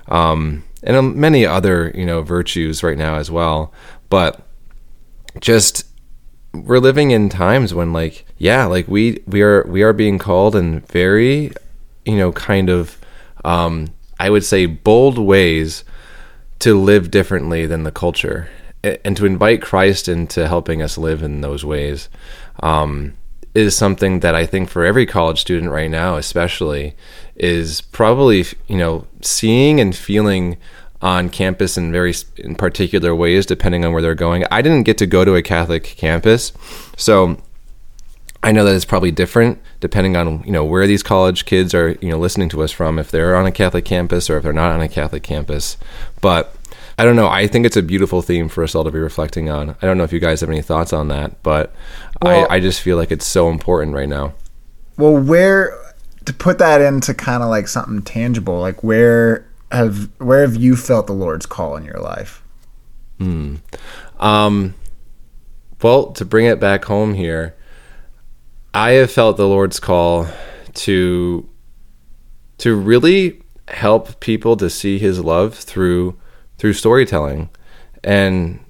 um, 0.09 0.65
and 0.83 0.97
um, 0.97 1.19
many 1.19 1.47
other 1.47 1.93
you 1.95 2.05
know 2.05 2.21
virtues 2.21 2.83
right 2.83 2.99
now 2.99 3.15
as 3.15 3.31
well. 3.31 3.73
But 4.11 4.45
just 5.41 5.84
we're 6.55 6.79
living 6.79 7.11
in 7.11 7.29
times 7.29 7.75
when 7.75 7.93
like 7.93 8.25
yeah 8.39 8.65
like 8.65 8.87
we 8.87 9.23
we 9.27 9.43
are 9.43 9.65
we 9.67 9.83
are 9.83 9.93
being 9.93 10.19
called 10.19 10.55
in 10.55 10.81
very 10.81 11.51
you 12.05 12.17
know 12.17 12.31
kind 12.33 12.71
of 12.71 12.99
um 13.45 13.89
i 14.21 14.31
would 14.31 14.45
say 14.45 14.65
bold 14.65 15.19
ways 15.19 15.85
to 16.61 16.79
live 16.79 17.11
differently 17.11 17.67
than 17.67 17.83
the 17.83 17.93
culture 17.93 18.49
and 18.83 19.17
to 19.17 19.27
invite 19.27 19.61
christ 19.61 20.09
into 20.09 20.47
helping 20.47 20.81
us 20.81 20.97
live 20.97 21.23
in 21.23 21.41
those 21.41 21.65
ways 21.65 22.09
um 22.63 23.15
is 23.55 23.77
something 23.77 24.21
that 24.21 24.35
i 24.35 24.47
think 24.47 24.69
for 24.69 24.85
every 24.85 25.07
college 25.07 25.41
student 25.41 25.71
right 25.71 25.91
now 25.91 26.17
especially 26.17 26.95
is 27.35 27.81
probably 27.81 28.45
you 28.69 28.77
know 28.77 29.07
seeing 29.21 29.81
and 29.81 29.97
feeling 29.97 30.57
on 31.05 31.29
campus 31.29 31.77
in 31.77 31.93
very 31.93 32.15
in 32.39 32.55
particular 32.57 33.15
ways 33.15 33.45
depending 33.45 33.85
on 33.85 33.93
where 33.93 34.01
they're 34.01 34.15
going. 34.15 34.45
I 34.51 34.63
didn't 34.63 34.85
get 34.85 34.97
to 34.99 35.07
go 35.07 35.25
to 35.25 35.37
a 35.37 35.43
Catholic 35.43 35.85
campus, 35.85 36.53
so 36.97 37.37
I 38.43 38.53
know 38.53 38.65
that 38.65 38.75
it's 38.75 38.87
probably 38.87 39.11
different 39.11 39.61
depending 39.81 40.17
on 40.17 40.43
you 40.45 40.51
know 40.51 40.65
where 40.65 40.87
these 40.87 41.03
college 41.03 41.45
kids 41.45 41.75
are 41.75 41.91
you 42.01 42.09
know 42.09 42.19
listening 42.19 42.49
to 42.49 42.63
us 42.63 42.73
from 42.73 42.99
if 42.99 43.11
they're 43.11 43.37
on 43.37 43.45
a 43.45 43.53
Catholic 43.53 43.85
campus 43.85 44.31
or 44.31 44.39
if 44.39 44.43
they're 44.43 44.55
not 44.55 44.73
on 44.73 44.81
a 44.81 44.89
Catholic 44.89 45.23
campus. 45.23 45.77
But 46.23 46.57
I 46.97 47.05
don't 47.05 47.17
know. 47.17 47.29
I 47.29 47.49
think 47.49 47.67
it's 47.67 47.77
a 47.77 47.83
beautiful 47.83 48.23
theme 48.23 48.49
for 48.49 48.65
us 48.65 48.75
all 48.75 48.85
to 48.85 48.91
be 48.91 48.99
reflecting 48.99 49.51
on. 49.51 49.77
I 49.83 49.87
don't 49.87 49.99
know 49.99 50.05
if 50.05 50.13
you 50.13 50.21
guys 50.21 50.41
have 50.41 50.49
any 50.49 50.63
thoughts 50.63 50.95
on 50.95 51.09
that, 51.09 51.43
but 51.43 51.75
well, 52.23 52.47
I, 52.51 52.57
I 52.57 52.61
just 52.61 52.81
feel 52.81 52.97
like 52.97 53.13
it's 53.13 53.27
so 53.27 53.51
important 53.51 53.95
right 53.95 54.09
now. 54.09 54.33
Well, 54.97 55.19
where 55.19 55.79
to 56.25 56.33
put 56.33 56.59
that 56.59 56.81
into 56.81 57.13
kind 57.13 57.43
of 57.43 57.51
like 57.51 57.69
something 57.69 58.01
tangible, 58.01 58.59
like 58.59 58.83
where 58.83 59.45
have 59.75 60.11
where 60.19 60.43
have 60.43 60.57
you 60.57 60.77
felt 60.77 61.07
the 61.07 61.13
Lord's 61.13 61.47
call 61.47 61.77
in 61.77 61.85
your 61.85 61.99
life? 61.99 62.43
Hmm. 63.19 63.57
Um, 64.19 64.75
well, 65.83 66.13
to 66.13 66.25
bring 66.25 66.47
it 66.47 66.61
back 66.61 66.85
home 66.85 67.15
here, 67.15 67.55
I 68.73 68.93
have 68.93 69.11
felt 69.11 69.37
the 69.37 69.49
Lord's 69.49 69.81
call 69.81 70.27
to 70.75 71.49
to 72.59 72.75
really 72.75 73.43
help 73.69 74.21
people 74.21 74.57
to 74.57 74.71
see 74.71 74.99
His 74.99 75.21
love 75.21 75.55
through 75.55 76.19
through 76.59 76.73
storytelling, 76.73 77.51
and 78.03 78.61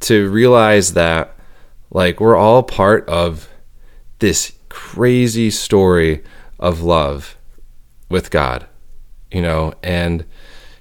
to 0.00 0.30
realize 0.30 0.94
that 0.94 1.34
like 1.90 2.20
we're 2.20 2.36
all 2.36 2.62
part 2.62 3.08
of 3.08 3.48
this 4.20 4.52
crazy 4.68 5.50
story 5.50 6.22
of 6.58 6.82
love 6.82 7.36
with 8.08 8.30
God 8.30 8.66
you 9.30 9.42
know, 9.42 9.74
and 9.82 10.24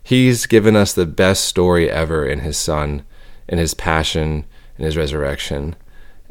he's 0.04 0.46
given 0.46 0.76
us 0.76 0.94
the 0.94 1.06
best 1.06 1.46
story 1.46 1.90
ever 1.90 2.26
in 2.26 2.40
his 2.40 2.58
son, 2.58 3.04
in 3.48 3.58
his 3.58 3.74
passion, 3.74 4.46
in 4.78 4.86
his 4.86 4.98
resurrection. 4.98 5.76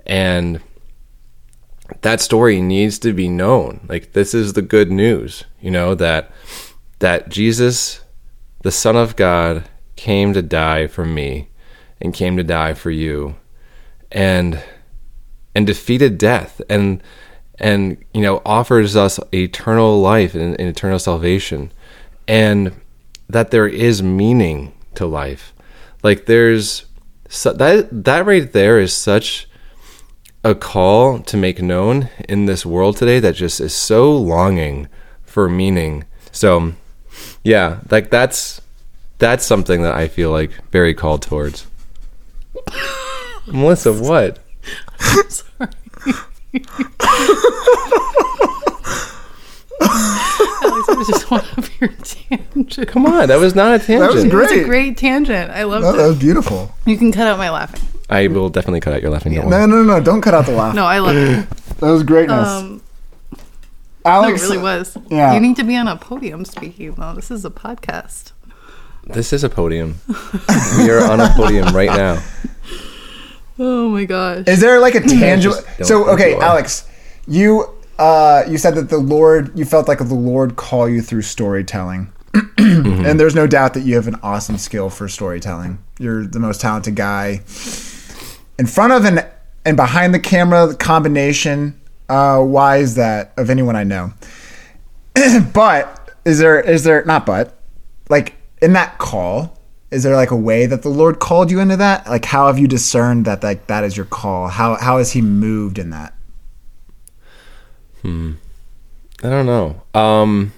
And 0.06 0.60
that 2.02 2.20
story 2.20 2.60
needs 2.60 2.98
to 3.00 3.12
be 3.12 3.28
known. 3.28 3.86
Like 3.88 4.12
this 4.12 4.34
is 4.34 4.52
the 4.52 4.62
good 4.62 4.90
news, 4.90 5.44
you 5.60 5.70
know, 5.70 5.94
that 5.94 6.30
that 6.98 7.28
Jesus, 7.28 8.00
the 8.62 8.72
Son 8.72 8.96
of 8.96 9.16
God, 9.16 9.68
came 9.96 10.32
to 10.32 10.42
die 10.42 10.86
for 10.86 11.04
me 11.04 11.48
and 12.00 12.14
came 12.14 12.36
to 12.36 12.44
die 12.44 12.74
for 12.74 12.90
you 12.90 13.36
and 14.10 14.62
and 15.54 15.66
defeated 15.66 16.18
death 16.18 16.60
and 16.70 17.02
and 17.58 18.02
you 18.14 18.22
know 18.22 18.40
offers 18.46 18.94
us 18.94 19.18
eternal 19.34 20.00
life 20.00 20.34
and, 20.34 20.58
and 20.60 20.68
eternal 20.68 20.98
salvation 20.98 21.72
and 22.28 22.72
that 23.28 23.50
there 23.50 23.66
is 23.66 24.02
meaning 24.02 24.72
to 24.94 25.06
life. 25.06 25.54
Like 26.02 26.26
there's 26.26 26.84
that 27.42 27.88
that 27.90 28.26
right 28.26 28.52
there 28.52 28.78
is 28.78 28.92
such 28.92 29.48
a 30.44 30.54
call 30.54 31.18
to 31.20 31.36
make 31.36 31.60
known 31.60 32.08
in 32.28 32.46
this 32.46 32.64
world 32.64 32.96
today 32.96 33.18
that 33.18 33.34
just 33.34 33.60
is 33.60 33.74
so 33.74 34.16
longing 34.16 34.88
for 35.24 35.48
meaning. 35.48 36.04
So 36.30 36.74
yeah, 37.42 37.80
like 37.90 38.10
that's 38.10 38.60
that's 39.18 39.44
something 39.44 39.82
that 39.82 39.94
I 39.94 40.06
feel 40.06 40.30
like 40.30 40.52
very 40.70 40.94
called 40.94 41.22
towards. 41.22 41.66
Melissa, 43.46 43.92
what? 43.92 44.38
I'm 45.00 45.30
sorry. 45.30 45.68
Alex, 49.82 50.88
was 50.96 51.06
just 51.08 51.30
one 51.30 51.44
of 51.56 51.70
your 51.80 51.90
tangents. 52.02 52.78
Come 52.86 53.06
on, 53.06 53.28
that 53.28 53.38
was 53.38 53.54
not 53.54 53.74
a 53.74 53.78
tangent. 53.78 54.00
That 54.00 54.14
was 54.14 54.24
great. 54.24 54.32
It 54.32 54.34
was 54.34 54.48
great. 54.50 54.62
a 54.64 54.66
great 54.66 54.96
tangent. 54.98 55.50
I 55.50 55.62
loved 55.64 55.84
No, 55.84 55.92
that 55.92 56.04
it. 56.04 56.08
was 56.08 56.18
beautiful. 56.18 56.74
You 56.86 56.96
can 56.96 57.12
cut 57.12 57.26
out 57.26 57.38
my 57.38 57.50
laughing. 57.50 57.80
I 58.10 58.26
will 58.28 58.48
definitely 58.48 58.80
cut 58.80 58.94
out 58.94 59.02
your 59.02 59.10
laughing. 59.10 59.34
don't 59.34 59.48
No, 59.50 59.66
no, 59.66 59.82
no, 59.82 60.00
don't 60.00 60.20
cut 60.22 60.34
out 60.34 60.46
the 60.46 60.52
laugh. 60.52 60.74
No, 60.74 60.84
I 60.86 60.98
love 60.98 61.16
it. 61.16 61.46
That 61.78 61.90
was 61.92 62.02
greatness. 62.02 62.48
Um, 62.48 62.82
no, 63.32 63.38
Alex, 64.04 64.42
it 64.42 64.46
really 64.46 64.58
was. 64.58 64.96
yeah. 65.10 65.32
You 65.34 65.38
need 65.38 65.54
to 65.56 65.62
be 65.64 65.76
on 65.76 65.86
a 65.86 65.94
podium 65.96 66.44
speaking, 66.44 66.94
though. 66.94 67.14
This 67.14 67.30
is 67.30 67.44
a 67.44 67.50
podcast. 67.50 68.32
This 69.04 69.32
is 69.32 69.44
a 69.44 69.48
podium. 69.48 70.00
we 70.78 70.90
are 70.90 71.08
on 71.08 71.20
a 71.20 71.28
podium 71.36 71.74
right 71.74 71.90
now. 71.90 72.20
Oh 73.60 73.88
my 73.88 74.04
gosh. 74.04 74.44
Is 74.46 74.60
there 74.60 74.78
like 74.80 74.94
a 74.94 75.00
tangible? 75.00 75.56
So 75.82 76.08
okay, 76.10 76.30
you 76.30 76.36
are. 76.36 76.42
Alex, 76.44 76.86
you 77.26 77.68
uh, 77.98 78.44
you 78.48 78.58
said 78.58 78.74
that 78.76 78.88
the 78.90 78.98
Lord, 78.98 79.56
you 79.58 79.64
felt 79.64 79.88
like 79.88 79.98
the 79.98 80.14
Lord 80.14 80.56
call 80.56 80.88
you 80.88 81.02
through 81.02 81.22
storytelling, 81.22 82.12
Mm-hmm. 82.58 83.06
and 83.06 83.18
there's 83.18 83.34
no 83.34 83.46
doubt 83.46 83.74
that 83.74 83.80
you 83.80 83.94
have 83.94 84.06
an 84.08 84.18
awesome 84.22 84.58
skill 84.58 84.90
for 84.90 85.08
storytelling. 85.08 85.78
You're 85.98 86.26
the 86.26 86.38
most 86.38 86.60
talented 86.60 86.96
guy 86.96 87.40
in 88.58 88.66
front 88.66 88.92
of 88.92 89.04
and 89.04 89.26
and 89.64 89.76
behind 89.76 90.12
the 90.12 90.18
camera. 90.20 90.66
The 90.66 90.74
combination, 90.74 91.80
uh, 92.08 92.40
why 92.42 92.78
is 92.78 92.96
that 92.96 93.32
of 93.36 93.48
anyone 93.50 93.74
I 93.76 93.84
know? 93.84 94.12
but 95.52 96.10
is 96.24 96.38
there 96.38 96.60
is 96.60 96.84
there 96.84 97.04
not 97.04 97.26
but 97.26 97.58
like 98.08 98.34
in 98.60 98.74
that 98.74 98.98
call? 98.98 99.56
Is 99.90 100.02
there 100.02 100.16
like 100.16 100.30
a 100.30 100.36
way 100.36 100.66
that 100.66 100.82
the 100.82 100.90
Lord 100.90 101.18
called 101.18 101.50
you 101.50 101.60
into 101.60 101.76
that? 101.76 102.06
Like 102.06 102.24
how 102.26 102.48
have 102.48 102.58
you 102.58 102.68
discerned 102.68 103.24
that 103.24 103.42
like 103.42 103.66
that 103.68 103.84
is 103.84 103.96
your 103.96 104.06
call? 104.06 104.48
How 104.48 104.74
how 104.76 104.98
has 104.98 105.12
He 105.12 105.22
moved 105.22 105.78
in 105.78 105.90
that? 105.90 106.12
I 108.04 109.28
don't 109.28 109.46
know. 109.46 109.82
Um, 109.94 110.52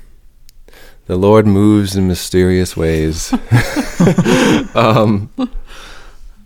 the 1.07 1.17
Lord 1.17 1.47
moves 1.47 1.97
in 1.97 2.07
mysterious 2.09 2.77
ways. 2.77 3.33
um, 4.75 5.31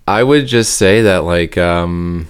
I 0.07 0.23
would 0.23 0.47
just 0.47 0.75
say 0.75 1.03
that, 1.03 1.25
like, 1.25 1.57
um, 1.59 2.29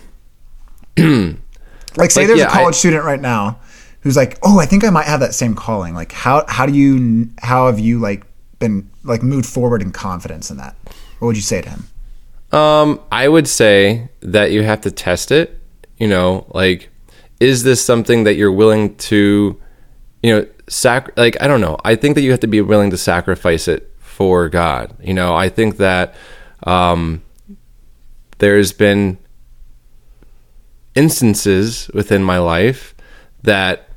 Like 0.97 2.11
say 2.11 2.23
Like, 2.23 2.27
there's 2.29 2.39
yeah, 2.41 2.47
a 2.49 2.51
college 2.51 2.75
I- 2.75 2.79
student 2.79 3.05
right 3.05 3.21
now 3.21 3.59
who's 4.01 4.17
like, 4.17 4.37
"Oh, 4.43 4.59
I 4.59 4.67
think 4.67 4.83
I 4.85 4.91
might 4.91 5.07
have 5.07 5.21
that 5.21 5.33
same 5.35 5.55
calling." 5.55 5.95
Like 5.95 6.11
how 6.13 6.45
how 6.49 6.67
do 6.67 6.73
you 6.73 7.29
how 7.41 7.67
have 7.67 7.79
you 7.79 8.01
like 8.01 8.25
been 8.59 8.91
like 9.05 9.23
moved 9.23 9.47
forward 9.47 9.81
in 9.81 9.93
confidence 9.93 10.51
in 10.51 10.57
that? 10.57 10.75
What 11.21 11.27
would 11.29 11.37
you 11.37 11.43
say 11.43 11.63
to 11.63 11.69
him? 11.71 11.85
um, 12.53 13.01
I 13.13 13.29
would 13.29 13.47
say 13.49 14.09
that 14.21 14.51
you 14.53 14.63
have 14.65 14.81
to 14.83 14.91
test 14.91 15.31
it. 15.31 15.61
You 15.99 16.09
know, 16.09 16.47
like, 16.53 16.89
is 17.41 17.63
this 17.63 17.85
something 17.85 18.25
that 18.25 18.35
you're 18.35 18.53
willing 18.53 18.97
to, 18.97 19.61
you 20.23 20.35
know, 20.35 20.47
sac? 20.69 21.17
Like, 21.17 21.41
I 21.43 21.47
don't 21.47 21.61
know. 21.61 21.79
I 21.85 21.97
think 21.97 22.15
that 22.15 22.23
you 22.23 22.31
have 22.31 22.41
to 22.41 22.47
be 22.47 22.61
willing 22.61 22.91
to 22.91 22.97
sacrifice 22.97 23.69
it 23.69 23.91
for 23.99 24.49
God. 24.49 24.97
You 25.03 25.15
know, 25.15 25.35
I 25.35 25.49
think 25.49 25.77
that 25.79 26.15
um, 26.65 27.23
there's 28.39 28.73
been 28.73 29.19
instances 30.95 31.91
within 31.93 32.23
my 32.23 32.39
life 32.39 32.95
that 33.43 33.89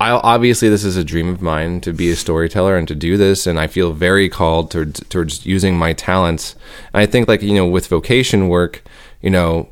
I 0.00 0.10
obviously 0.10 0.68
this 0.68 0.84
is 0.84 0.96
a 0.96 1.04
dream 1.04 1.28
of 1.28 1.40
mine 1.40 1.80
to 1.82 1.92
be 1.92 2.10
a 2.10 2.16
storyteller 2.16 2.76
and 2.76 2.88
to 2.88 2.94
do 2.94 3.16
this 3.16 3.46
and 3.46 3.58
I 3.58 3.68
feel 3.68 3.92
very 3.92 4.28
called 4.28 4.70
towards 4.70 5.00
towards 5.08 5.46
using 5.46 5.76
my 5.76 5.92
talents. 5.92 6.56
And 6.92 7.00
I 7.00 7.06
think 7.06 7.28
like 7.28 7.42
you 7.42 7.54
know 7.54 7.66
with 7.66 7.86
vocation 7.86 8.48
work, 8.48 8.82
you 9.22 9.30
know, 9.30 9.68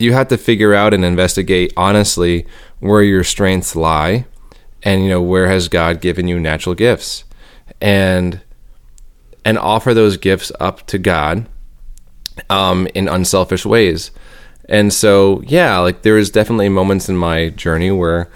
you 0.00 0.12
have 0.12 0.28
to 0.28 0.38
figure 0.38 0.74
out 0.74 0.94
and 0.94 1.04
investigate 1.04 1.72
honestly 1.76 2.46
where 2.80 3.02
your 3.02 3.24
strengths 3.24 3.76
lie 3.76 4.26
and 4.82 5.02
you 5.02 5.08
know 5.08 5.22
where 5.22 5.48
has 5.48 5.68
God 5.68 6.00
given 6.00 6.26
you 6.26 6.40
natural 6.40 6.74
gifts 6.74 7.24
and 7.80 8.40
and 9.44 9.58
offer 9.58 9.94
those 9.94 10.16
gifts 10.16 10.52
up 10.60 10.86
to 10.86 10.98
God 10.98 11.46
um, 12.48 12.86
in 12.94 13.08
unselfish 13.08 13.66
ways. 13.66 14.10
And 14.68 14.92
so, 14.92 15.42
yeah, 15.46 15.78
like 15.78 16.02
there 16.02 16.18
is 16.18 16.30
definitely 16.30 16.68
moments 16.68 17.08
in 17.08 17.16
my 17.16 17.48
journey 17.50 17.90
where 17.90 18.30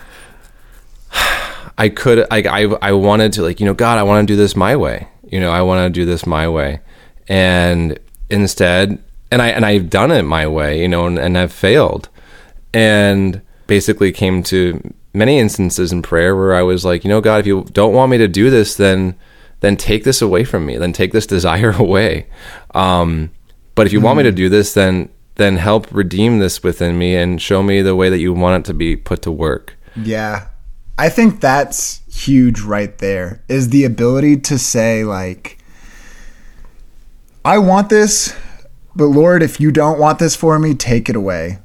I 1.78 1.88
could, 1.88 2.26
like, 2.30 2.46
I, 2.46 2.64
I 2.82 2.92
wanted 2.92 3.32
to, 3.34 3.42
like, 3.42 3.60
you 3.60 3.66
know, 3.66 3.74
God, 3.74 3.98
I 3.98 4.02
want 4.02 4.26
to 4.26 4.32
do 4.32 4.36
this 4.36 4.56
my 4.56 4.76
way. 4.76 5.08
You 5.30 5.40
know, 5.40 5.50
I 5.50 5.62
want 5.62 5.86
to 5.86 5.90
do 5.90 6.04
this 6.04 6.26
my 6.26 6.48
way. 6.48 6.80
And 7.28 7.98
instead, 8.30 9.02
and 9.34 9.42
I, 9.42 9.48
and 9.48 9.66
I've 9.66 9.90
done 9.90 10.12
it 10.12 10.22
my 10.22 10.46
way, 10.46 10.80
you 10.80 10.86
know, 10.86 11.08
and, 11.08 11.18
and 11.18 11.36
I've 11.36 11.52
failed. 11.52 12.08
And 12.72 13.42
basically 13.66 14.12
came 14.12 14.44
to 14.44 14.94
many 15.12 15.40
instances 15.40 15.90
in 15.90 16.02
prayer 16.02 16.36
where 16.36 16.54
I 16.54 16.62
was 16.62 16.84
like, 16.84 17.02
you 17.02 17.10
know, 17.10 17.20
God, 17.20 17.40
if 17.40 17.46
you 17.46 17.64
don't 17.72 17.92
want 17.92 18.12
me 18.12 18.18
to 18.18 18.28
do 18.28 18.48
this, 18.48 18.76
then 18.76 19.16
then 19.58 19.76
take 19.76 20.04
this 20.04 20.22
away 20.22 20.44
from 20.44 20.64
me. 20.64 20.76
Then 20.76 20.92
take 20.92 21.10
this 21.10 21.26
desire 21.36 21.72
away. 21.72 22.28
Um, 22.74 23.32
but 23.74 23.86
if 23.86 23.92
you 23.92 23.98
mm-hmm. 23.98 24.06
want 24.06 24.16
me 24.18 24.22
to 24.22 24.32
do 24.32 24.48
this, 24.48 24.72
then 24.72 25.08
then 25.34 25.56
help 25.56 25.90
redeem 25.90 26.38
this 26.38 26.62
within 26.62 26.96
me 26.96 27.16
and 27.16 27.42
show 27.42 27.60
me 27.60 27.82
the 27.82 27.96
way 27.96 28.08
that 28.10 28.20
you 28.20 28.32
want 28.32 28.64
it 28.64 28.68
to 28.68 28.74
be 28.74 28.94
put 28.94 29.22
to 29.22 29.32
work. 29.32 29.76
Yeah. 29.96 30.46
I 30.96 31.08
think 31.08 31.40
that's 31.40 32.02
huge 32.06 32.60
right 32.60 32.96
there 32.98 33.42
is 33.48 33.70
the 33.70 33.82
ability 33.82 34.36
to 34.42 34.58
say 34.58 35.02
like 35.02 35.58
I 37.44 37.58
want 37.58 37.88
this, 37.88 38.32
but 38.96 39.06
Lord, 39.06 39.42
if 39.42 39.60
you 39.60 39.72
don't 39.72 39.98
want 39.98 40.18
this 40.18 40.36
for 40.36 40.58
me, 40.58 40.74
take 40.74 41.08
it 41.08 41.16
away. 41.16 41.58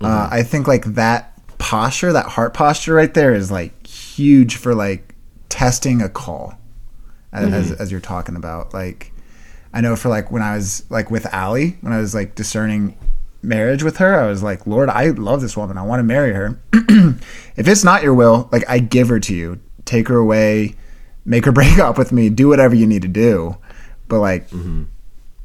Uh, 0.00 0.04
mm-hmm. 0.04 0.06
Uh, 0.06 0.28
I 0.30 0.42
think 0.42 0.66
like 0.66 0.84
that 0.94 1.30
posture, 1.58 2.12
that 2.12 2.26
heart 2.26 2.54
posture 2.54 2.94
right 2.94 3.12
there 3.12 3.34
is 3.34 3.50
like 3.50 3.86
huge 3.86 4.56
for 4.56 4.74
like 4.74 5.14
testing 5.48 6.00
a 6.00 6.08
call 6.08 6.54
as, 7.32 7.44
mm-hmm. 7.44 7.54
as, 7.54 7.72
as, 7.72 7.90
you're 7.90 8.00
talking 8.00 8.36
about. 8.36 8.72
Like, 8.72 9.12
I 9.72 9.80
know 9.80 9.94
for 9.96 10.08
like 10.08 10.30
when 10.30 10.42
I 10.42 10.56
was 10.56 10.84
like 10.90 11.10
with 11.10 11.26
Allie, 11.26 11.76
when 11.82 11.92
I 11.92 11.98
was 11.98 12.14
like 12.14 12.34
discerning 12.34 12.96
marriage 13.42 13.82
with 13.82 13.98
her, 13.98 14.18
I 14.18 14.26
was 14.26 14.42
like, 14.42 14.66
Lord, 14.66 14.88
I 14.88 15.08
love 15.08 15.40
this 15.40 15.56
woman. 15.56 15.78
I 15.78 15.82
want 15.82 16.00
to 16.00 16.04
marry 16.04 16.32
her. 16.32 16.60
if 16.72 17.68
it's 17.68 17.84
not 17.84 18.02
your 18.02 18.14
will, 18.14 18.48
like 18.52 18.64
I 18.68 18.78
give 18.78 19.08
her 19.08 19.20
to 19.20 19.34
you. 19.34 19.60
Take 19.84 20.08
her 20.08 20.16
away, 20.16 20.76
make 21.24 21.44
her 21.44 21.52
break 21.60 21.78
up 21.78 21.98
with 21.98 22.12
me, 22.12 22.30
do 22.30 22.48
whatever 22.48 22.74
you 22.74 22.86
need 22.86 23.02
to 23.02 23.08
do. 23.08 23.56
But 24.08 24.20
like, 24.20 24.48
mm-hmm. 24.50 24.84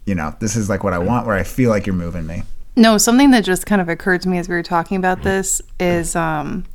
You 0.05 0.15
know, 0.15 0.35
this 0.39 0.55
is 0.55 0.69
like 0.69 0.83
what 0.83 0.93
I 0.93 0.99
want 0.99 1.25
where 1.25 1.35
I 1.35 1.43
feel 1.43 1.69
like 1.69 1.85
you're 1.85 1.95
moving 1.95 2.27
me. 2.27 2.43
No, 2.75 2.97
something 2.97 3.31
that 3.31 3.43
just 3.43 3.65
kind 3.65 3.81
of 3.81 3.89
occurred 3.89 4.21
to 4.23 4.29
me 4.29 4.37
as 4.37 4.49
we 4.49 4.55
were 4.55 4.63
talking 4.63 4.97
about 4.97 5.23
this 5.23 5.61
is 5.79 6.15
um, 6.15 6.65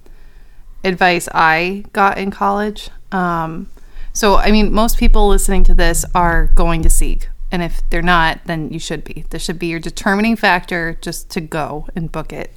advice 0.82 1.28
I 1.32 1.84
got 1.92 2.18
in 2.18 2.30
college. 2.30 2.90
Um, 3.12 3.68
so, 4.12 4.37
I 4.37 4.50
mean, 4.50 4.72
most 4.72 4.99
people 4.99 5.28
listening 5.28 5.62
to 5.64 5.75
this 5.75 6.04
are 6.14 6.46
going 6.54 6.82
to 6.82 6.90
seek. 6.90 7.28
And 7.52 7.62
if 7.62 7.82
they're 7.90 8.02
not, 8.02 8.40
then 8.46 8.70
you 8.70 8.78
should 8.78 9.04
be. 9.04 9.25
This 9.30 9.42
should 9.42 9.58
be 9.58 9.66
your 9.66 9.80
determining 9.80 10.37
factor 10.37 10.96
just 11.00 11.30
to 11.30 11.40
go 11.40 11.87
and 11.94 12.10
book 12.10 12.32
it. 12.32 12.56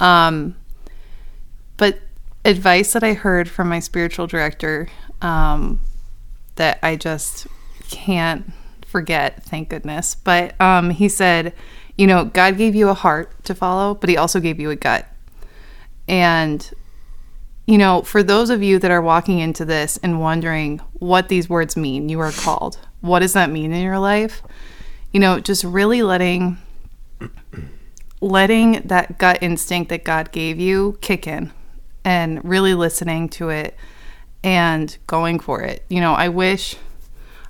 Um, 0.00 0.56
but 1.76 2.00
advice 2.44 2.92
that 2.94 3.04
I 3.04 3.14
heard 3.14 3.48
from 3.48 3.68
my 3.68 3.80
spiritual 3.80 4.26
director 4.26 4.88
um, 5.22 5.80
that 6.56 6.78
I 6.82 6.96
just 6.96 7.46
can't 7.88 8.52
forget, 8.94 9.42
thank 9.42 9.70
goodness. 9.70 10.14
But 10.14 10.54
um, 10.60 10.90
he 10.90 11.08
said, 11.08 11.52
you 11.98 12.06
know, 12.06 12.26
God 12.26 12.56
gave 12.56 12.76
you 12.76 12.90
a 12.90 12.94
heart 12.94 13.42
to 13.42 13.52
follow, 13.52 13.96
but 13.96 14.08
He 14.08 14.16
also 14.16 14.38
gave 14.38 14.60
you 14.60 14.70
a 14.70 14.76
gut. 14.76 15.08
And, 16.06 16.72
you 17.66 17.76
know, 17.76 18.02
for 18.02 18.22
those 18.22 18.50
of 18.50 18.62
you 18.62 18.78
that 18.78 18.92
are 18.92 19.02
walking 19.02 19.40
into 19.40 19.64
this 19.64 19.96
and 19.96 20.20
wondering 20.20 20.78
what 20.92 21.28
these 21.28 21.48
words 21.48 21.76
mean, 21.76 22.08
you 22.08 22.20
are 22.20 22.30
called. 22.30 22.78
What 23.00 23.18
does 23.18 23.32
that 23.32 23.50
mean 23.50 23.72
in 23.72 23.82
your 23.82 23.98
life? 23.98 24.42
You 25.10 25.18
know, 25.18 25.40
just 25.40 25.64
really 25.64 26.02
letting 26.02 26.58
letting 28.20 28.80
that 28.82 29.18
gut 29.18 29.38
instinct 29.42 29.88
that 29.88 30.04
God 30.04 30.30
gave 30.30 30.60
you 30.60 30.98
kick 31.00 31.26
in 31.26 31.52
and 32.04 32.44
really 32.44 32.74
listening 32.74 33.28
to 33.30 33.48
it 33.48 33.76
and 34.44 34.96
going 35.08 35.40
for 35.40 35.62
it. 35.62 35.84
You 35.88 36.00
know, 36.00 36.12
I 36.12 36.28
wish 36.28 36.76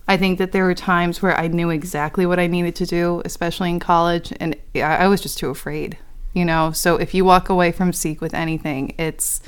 I 0.06 0.16
think 0.16 0.38
that 0.38 0.52
there 0.52 0.64
were 0.64 0.75
times 0.75 1.23
where 1.23 1.37
I 1.37 1.49
knew 1.49 1.70
exactly 1.70 2.26
what 2.26 2.38
I 2.38 2.46
needed 2.46 2.75
to 2.76 2.87
do, 2.87 3.23
especially 3.25 3.70
in 3.70 3.80
college, 3.80 4.32
and 4.38 4.54
I 4.75 5.08
was 5.08 5.23
just 5.23 5.38
too 5.38 5.49
afraid, 5.49 5.96
you 6.34 6.44
know. 6.44 6.73
So 6.73 6.96
if 6.96 7.14
you 7.14 7.25
walk 7.25 7.49
away 7.49 7.73
from 7.73 7.92
Seek 7.92 8.20
with 8.20 8.34
anything, 8.34 8.95
it's, 8.99 9.40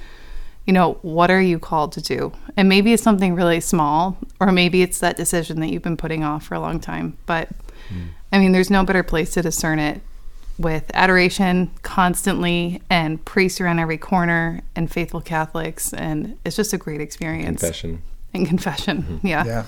you 0.66 0.72
know, 0.72 0.94
what 1.02 1.30
are 1.30 1.42
you 1.42 1.58
called 1.58 1.92
to 1.92 2.00
do? 2.00 2.32
And 2.56 2.70
maybe 2.70 2.94
it's 2.94 3.02
something 3.02 3.34
really 3.34 3.60
small, 3.60 4.16
or 4.40 4.50
maybe 4.50 4.80
it's 4.80 4.98
that 5.00 5.18
decision 5.18 5.60
that 5.60 5.68
you've 5.68 5.82
been 5.82 5.98
putting 5.98 6.24
off 6.24 6.46
for 6.46 6.54
a 6.54 6.60
long 6.60 6.80
time. 6.80 7.18
But 7.26 7.50
mm. 7.90 8.08
I 8.32 8.38
mean, 8.38 8.52
there's 8.52 8.70
no 8.70 8.82
better 8.82 9.02
place 9.02 9.32
to 9.32 9.42
discern 9.42 9.78
it 9.78 10.00
with 10.58 10.90
adoration 10.94 11.70
constantly 11.82 12.80
and 12.88 13.22
priests 13.26 13.60
around 13.60 13.78
every 13.78 13.98
corner 13.98 14.62
and 14.74 14.90
faithful 14.90 15.20
Catholics. 15.20 15.92
And 15.92 16.38
it's 16.46 16.56
just 16.56 16.72
a 16.72 16.78
great 16.78 17.02
experience. 17.02 17.60
Confession 17.60 18.02
in 18.36 18.46
confession. 18.46 19.02
Mm-hmm. 19.02 19.26
Yeah. 19.26 19.64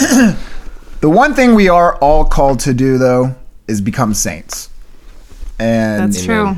Yeah. 0.00 0.36
the 1.00 1.10
one 1.10 1.34
thing 1.34 1.54
we 1.54 1.68
are 1.68 1.96
all 1.96 2.24
called 2.24 2.60
to 2.60 2.74
do, 2.74 2.98
though, 2.98 3.34
is 3.68 3.80
become 3.80 4.14
saints. 4.14 4.70
And 5.58 6.12
that's 6.12 6.24
true. 6.24 6.56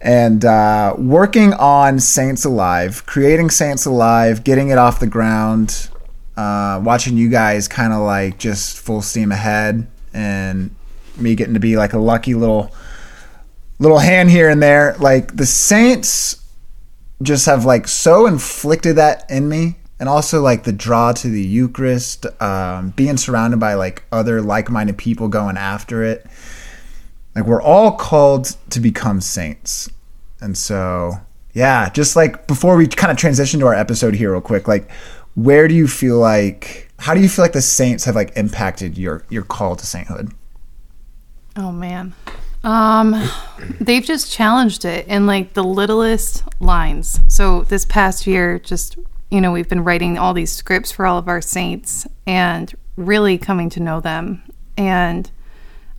And 0.00 0.44
uh, 0.44 0.94
working 0.98 1.52
on 1.54 1.98
Saints 1.98 2.44
Alive, 2.44 3.06
creating 3.06 3.50
Saints 3.50 3.86
Alive, 3.86 4.44
getting 4.44 4.68
it 4.68 4.78
off 4.78 5.00
the 5.00 5.06
ground, 5.06 5.88
uh, 6.36 6.80
watching 6.84 7.16
you 7.16 7.28
guys 7.28 7.66
kind 7.66 7.92
of 7.92 8.00
like 8.00 8.38
just 8.38 8.78
full 8.78 9.02
steam 9.02 9.32
ahead, 9.32 9.86
and 10.12 10.74
me 11.16 11.34
getting 11.34 11.54
to 11.54 11.60
be 11.60 11.76
like 11.76 11.92
a 11.92 11.98
lucky 11.98 12.34
little 12.34 12.74
little 13.78 13.98
hand 13.98 14.30
here 14.30 14.48
and 14.48 14.62
there. 14.62 14.96
Like 14.98 15.36
the 15.36 15.46
Saints 15.46 16.42
just 17.22 17.46
have 17.46 17.64
like 17.64 17.88
so 17.88 18.26
inflicted 18.26 18.96
that 18.96 19.28
in 19.30 19.48
me 19.48 19.76
and 19.98 20.08
also 20.08 20.42
like 20.42 20.64
the 20.64 20.72
draw 20.72 21.12
to 21.12 21.28
the 21.28 21.42
Eucharist, 21.42 22.26
um, 22.40 22.90
being 22.90 23.16
surrounded 23.16 23.58
by 23.58 23.74
like 23.74 24.04
other 24.12 24.42
like-minded 24.42 24.98
people 24.98 25.28
going 25.28 25.56
after 25.56 26.02
it. 26.02 26.26
Like 27.34 27.46
we're 27.46 27.62
all 27.62 27.92
called 27.92 28.56
to 28.70 28.80
become 28.80 29.20
saints, 29.20 29.90
and 30.40 30.56
so 30.56 31.14
yeah, 31.52 31.88
just 31.90 32.16
like 32.16 32.46
before 32.46 32.76
we 32.76 32.86
kind 32.86 33.10
of 33.10 33.16
transition 33.16 33.60
to 33.60 33.66
our 33.66 33.74
episode 33.74 34.14
here, 34.14 34.32
real 34.32 34.40
quick, 34.40 34.68
like 34.68 34.90
where 35.34 35.68
do 35.68 35.74
you 35.74 35.86
feel 35.86 36.18
like 36.18 36.90
how 36.98 37.14
do 37.14 37.20
you 37.20 37.28
feel 37.28 37.44
like 37.44 37.52
the 37.52 37.62
saints 37.62 38.04
have 38.04 38.14
like 38.14 38.36
impacted 38.36 38.96
your 38.96 39.24
your 39.28 39.42
call 39.42 39.76
to 39.76 39.86
sainthood? 39.86 40.32
Oh 41.56 41.72
man. 41.72 42.14
Um, 42.64 43.14
they've 43.80 44.04
just 44.04 44.32
challenged 44.32 44.84
it 44.84 45.06
in 45.06 45.26
like 45.26 45.54
the 45.54 45.62
littlest 45.62 46.42
lines. 46.60 47.20
So 47.28 47.62
this 47.62 47.84
past 47.84 48.26
year, 48.26 48.58
just 48.58 48.98
you 49.30 49.40
know, 49.40 49.52
we've 49.52 49.68
been 49.68 49.84
writing 49.84 50.18
all 50.18 50.34
these 50.34 50.52
scripts 50.52 50.92
for 50.92 51.06
all 51.06 51.18
of 51.18 51.28
our 51.28 51.40
saints 51.40 52.06
and 52.26 52.74
really 52.96 53.38
coming 53.38 53.68
to 53.70 53.80
know 53.80 54.00
them. 54.00 54.42
And 54.76 55.30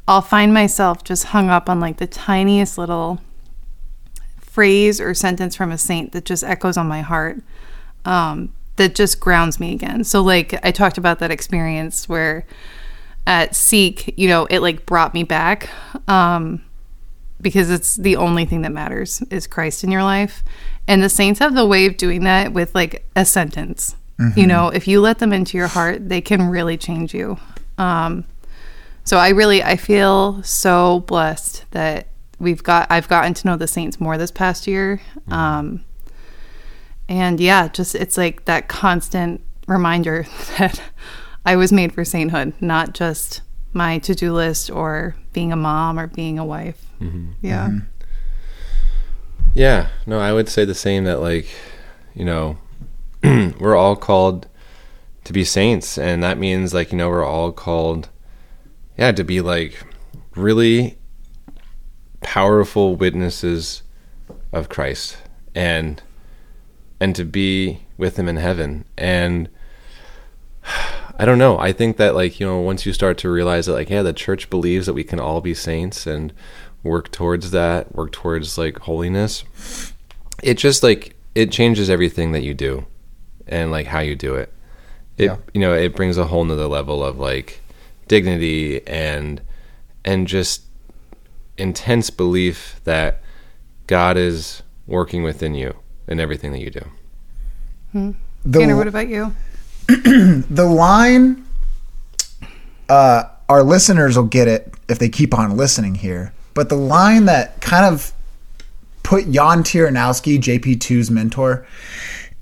I'll 0.07 0.21
find 0.21 0.53
myself 0.53 1.03
just 1.03 1.25
hung 1.25 1.49
up 1.49 1.69
on 1.69 1.79
like 1.79 1.97
the 1.97 2.07
tiniest 2.07 2.77
little 2.77 3.19
phrase 4.39 5.01
or 5.01 5.13
sentence 5.13 5.55
from 5.55 5.71
a 5.71 5.77
saint 5.77 6.13
that 6.13 6.25
just 6.25 6.43
echoes 6.43 6.77
on 6.77 6.87
my 6.87 7.01
heart. 7.01 7.41
Um, 8.05 8.53
that 8.77 8.95
just 8.95 9.19
grounds 9.19 9.59
me 9.59 9.73
again. 9.73 10.03
So, 10.03 10.21
like, 10.21 10.63
I 10.63 10.71
talked 10.71 10.97
about 10.97 11.19
that 11.19 11.31
experience 11.31 12.07
where 12.07 12.45
at 13.25 13.55
Seek, 13.55 14.13
you 14.17 14.27
know, 14.29 14.45
it 14.45 14.59
like 14.59 14.85
brought 14.85 15.13
me 15.13 15.23
back 15.23 15.69
um, 16.07 16.63
because 17.41 17.69
it's 17.69 17.95
the 17.95 18.15
only 18.15 18.45
thing 18.45 18.61
that 18.63 18.71
matters 18.71 19.21
is 19.29 19.47
Christ 19.47 19.83
in 19.83 19.91
your 19.91 20.03
life. 20.03 20.43
And 20.87 21.03
the 21.03 21.09
saints 21.09 21.39
have 21.39 21.53
the 21.53 21.65
way 21.65 21.85
of 21.85 21.97
doing 21.97 22.23
that 22.23 22.53
with 22.53 22.73
like 22.73 23.05
a 23.15 23.25
sentence. 23.25 23.95
Mm-hmm. 24.19 24.39
You 24.39 24.47
know, 24.47 24.69
if 24.69 24.87
you 24.87 25.01
let 25.01 25.19
them 25.19 25.33
into 25.33 25.57
your 25.57 25.67
heart, 25.67 26.09
they 26.09 26.21
can 26.21 26.49
really 26.49 26.77
change 26.77 27.13
you. 27.13 27.37
Um, 27.77 28.25
so 29.03 29.17
I 29.17 29.29
really 29.29 29.63
I 29.63 29.75
feel 29.75 30.41
so 30.43 31.01
blessed 31.01 31.65
that 31.71 32.07
we've 32.39 32.63
got 32.63 32.87
I've 32.89 33.07
gotten 33.07 33.33
to 33.35 33.47
know 33.47 33.55
the 33.55 33.67
saints 33.67 33.99
more 33.99 34.17
this 34.17 34.31
past 34.31 34.67
year. 34.67 35.01
Mm-hmm. 35.19 35.33
Um, 35.33 35.85
and 37.07 37.39
yeah, 37.39 37.67
just 37.67 37.95
it's 37.95 38.17
like 38.17 38.45
that 38.45 38.67
constant 38.67 39.41
reminder 39.67 40.25
that 40.57 40.81
I 41.45 41.55
was 41.55 41.71
made 41.71 41.93
for 41.93 42.03
sainthood, 42.03 42.53
not 42.59 42.93
just 42.93 43.41
my 43.73 43.99
to-do 43.99 44.33
list 44.33 44.71
or 44.71 45.15
being 45.33 45.51
a 45.51 45.55
mom 45.55 45.99
or 45.99 46.07
being 46.07 46.39
a 46.39 46.45
wife. 46.45 46.86
Mm-hmm. 47.01 47.31
Yeah. 47.41 47.67
Mm-hmm. 47.67 47.79
Yeah, 49.53 49.89
no, 50.05 50.19
I 50.19 50.33
would 50.33 50.49
say 50.49 50.65
the 50.65 50.75
same 50.75 51.05
that 51.05 51.19
like, 51.19 51.47
you 52.13 52.25
know, 52.25 52.57
we're 53.23 53.75
all 53.75 53.95
called 53.95 54.47
to 55.23 55.33
be 55.33 55.43
saints 55.43 55.97
and 55.97 56.21
that 56.23 56.37
means 56.37 56.73
like, 56.73 56.91
you 56.91 56.97
know, 56.97 57.09
we're 57.09 57.25
all 57.25 57.51
called 57.51 58.09
yeah, 58.97 59.11
to 59.11 59.23
be 59.23 59.41
like 59.41 59.83
really 60.35 60.97
powerful 62.21 62.95
witnesses 62.95 63.83
of 64.51 64.69
Christ 64.69 65.17
and 65.53 66.01
and 66.99 67.15
to 67.15 67.23
be 67.23 67.85
with 67.97 68.17
him 68.17 68.27
in 68.27 68.37
heaven. 68.37 68.85
And 68.97 69.49
I 71.19 71.25
don't 71.25 71.39
know. 71.39 71.57
I 71.57 71.71
think 71.71 71.97
that 71.97 72.13
like, 72.13 72.39
you 72.39 72.45
know, 72.45 72.59
once 72.59 72.85
you 72.85 72.93
start 72.93 73.17
to 73.19 73.29
realize 73.29 73.65
that 73.65 73.73
like, 73.73 73.89
yeah, 73.89 74.03
the 74.03 74.13
church 74.13 74.51
believes 74.51 74.85
that 74.85 74.93
we 74.93 75.03
can 75.03 75.19
all 75.19 75.41
be 75.41 75.55
saints 75.55 76.05
and 76.05 76.31
work 76.87 77.11
towards 77.11 77.51
that, 77.51 77.93
work 77.95 78.11
towards 78.11 78.57
like 78.57 78.79
holiness, 78.79 79.43
it 80.41 80.55
just 80.55 80.83
like 80.83 81.15
it 81.35 81.51
changes 81.51 81.89
everything 81.89 82.31
that 82.31 82.43
you 82.43 82.53
do 82.53 82.85
and 83.47 83.71
like 83.71 83.87
how 83.87 83.99
you 83.99 84.15
do 84.15 84.35
it. 84.35 84.51
It 85.17 85.25
yeah. 85.25 85.37
you 85.53 85.61
know, 85.61 85.73
it 85.73 85.95
brings 85.95 86.17
a 86.17 86.25
whole 86.25 86.43
nother 86.43 86.67
level 86.67 87.03
of 87.03 87.19
like 87.19 87.61
dignity 88.07 88.85
and 88.87 89.41
and 90.05 90.27
just 90.27 90.63
intense 91.57 92.09
belief 92.09 92.79
that 92.83 93.21
God 93.87 94.17
is 94.17 94.63
working 94.85 95.23
within 95.23 95.53
you 95.55 95.75
in 96.07 96.19
everything 96.19 96.51
that 96.51 96.61
you 96.61 96.69
do. 96.69 96.85
The, 98.45 98.59
Tanner, 98.59 98.77
what 98.77 98.87
about 98.87 99.07
you? 99.07 99.35
the 99.87 100.65
line, 100.65 101.45
uh, 102.89 103.23
our 103.49 103.63
listeners 103.63 104.15
will 104.15 104.25
get 104.25 104.47
it 104.47 104.73
if 104.87 104.99
they 104.99 105.09
keep 105.09 105.33
on 105.33 105.57
listening 105.57 105.95
here. 105.95 106.33
But 106.57 106.69
the 106.69 106.75
line 106.75 107.25
that 107.25 107.61
kind 107.61 107.85
of 107.85 108.13
put 109.03 109.25
Jan 109.25 109.61
Tyranowski, 109.61 110.39
JP2's 110.39 111.11
mentor, 111.11 111.67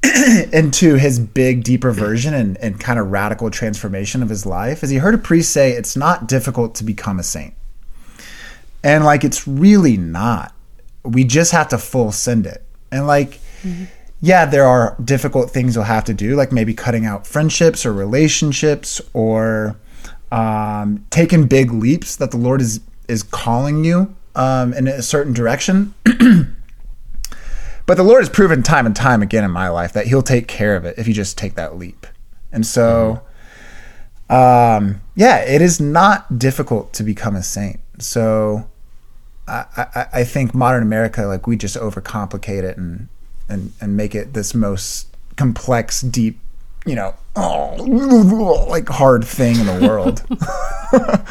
into 0.54 0.95
his 0.95 1.19
big, 1.19 1.65
deeper 1.65 1.91
version 1.91 2.34
and, 2.34 2.56
and 2.60 2.80
kind 2.80 2.97
of 2.97 3.12
radical 3.12 3.51
transformation 3.51 4.23
of 4.23 4.30
his 4.30 4.45
life 4.45 4.86
is 4.86 4.89
he 4.89 4.99
heard 4.99 5.15
a 5.15 5.17
priest 5.17 5.51
say, 5.51 5.73
It's 5.73 5.97
not 5.97 6.30
difficult 6.30 6.75
to 6.75 6.86
become 6.86 7.19
a 7.19 7.23
saint. 7.23 7.56
And 8.86 9.04
like, 9.04 9.25
it's 9.25 9.45
really 9.45 9.97
not. 9.97 10.56
We 11.04 11.25
just 11.25 11.51
have 11.51 11.67
to 11.67 11.78
full 11.78 12.13
send 12.13 12.45
it. 12.45 12.63
And 12.93 13.08
like, 13.08 13.41
yeah, 14.21 14.45
there 14.45 14.65
are 14.65 14.95
difficult 15.04 15.51
things 15.51 15.75
you'll 15.75 15.84
have 15.84 16.06
to 16.06 16.13
do, 16.13 16.38
like 16.38 16.54
maybe 16.54 16.73
cutting 16.73 17.06
out 17.06 17.28
friendships 17.28 17.86
or 17.86 17.91
relationships 17.91 19.01
or 19.12 19.75
um, 20.32 21.06
taking 21.10 21.47
big 21.47 21.73
leaps 21.73 22.15
that 22.15 22.32
the 22.32 22.38
Lord 22.38 22.62
is 22.62 22.80
is 23.07 23.23
calling 23.23 23.83
you 23.83 24.15
um, 24.35 24.73
in 24.73 24.87
a 24.87 25.01
certain 25.01 25.33
direction. 25.33 25.93
but 27.85 27.97
the 27.97 28.03
Lord 28.03 28.21
has 28.21 28.29
proven 28.29 28.63
time 28.63 28.85
and 28.85 28.95
time 28.95 29.21
again 29.21 29.43
in 29.43 29.51
my 29.51 29.69
life 29.69 29.93
that 29.93 30.07
He'll 30.07 30.21
take 30.21 30.47
care 30.47 30.75
of 30.75 30.85
it 30.85 30.97
if 30.97 31.07
you 31.07 31.13
just 31.13 31.37
take 31.37 31.55
that 31.55 31.77
leap. 31.77 32.07
And 32.51 32.65
so, 32.65 33.21
um, 34.29 35.01
yeah, 35.15 35.39
it 35.39 35.61
is 35.61 35.79
not 35.79 36.39
difficult 36.39 36.93
to 36.93 37.03
become 37.03 37.35
a 37.35 37.43
saint. 37.43 37.79
So, 37.99 38.69
I, 39.47 39.65
I, 39.77 40.07
I 40.13 40.23
think 40.23 40.53
modern 40.53 40.83
America, 40.83 41.25
like 41.25 41.47
we 41.47 41.55
just 41.55 41.75
overcomplicate 41.75 42.63
it 42.63 42.77
and 42.77 43.09
and 43.47 43.73
and 43.79 43.95
make 43.95 44.15
it 44.15 44.33
this 44.33 44.53
most 44.53 45.07
complex, 45.35 46.01
deep, 46.01 46.39
you 46.85 46.95
know, 46.95 47.15
oh, 47.35 48.67
like 48.69 48.87
hard 48.87 49.25
thing 49.25 49.57
in 49.59 49.65
the 49.65 49.87
world. 49.87 50.23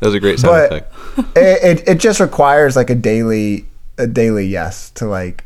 That 0.00 0.06
was 0.06 0.14
a 0.14 0.20
great 0.20 0.38
sound 0.38 0.52
but 0.70 0.72
effect. 0.72 1.36
it, 1.36 1.78
it 1.78 1.88
it 1.88 1.98
just 1.98 2.20
requires 2.20 2.76
like 2.76 2.88
a 2.88 2.94
daily 2.94 3.66
a 3.98 4.06
daily 4.06 4.46
yes 4.46 4.88
to 4.92 5.04
like 5.06 5.44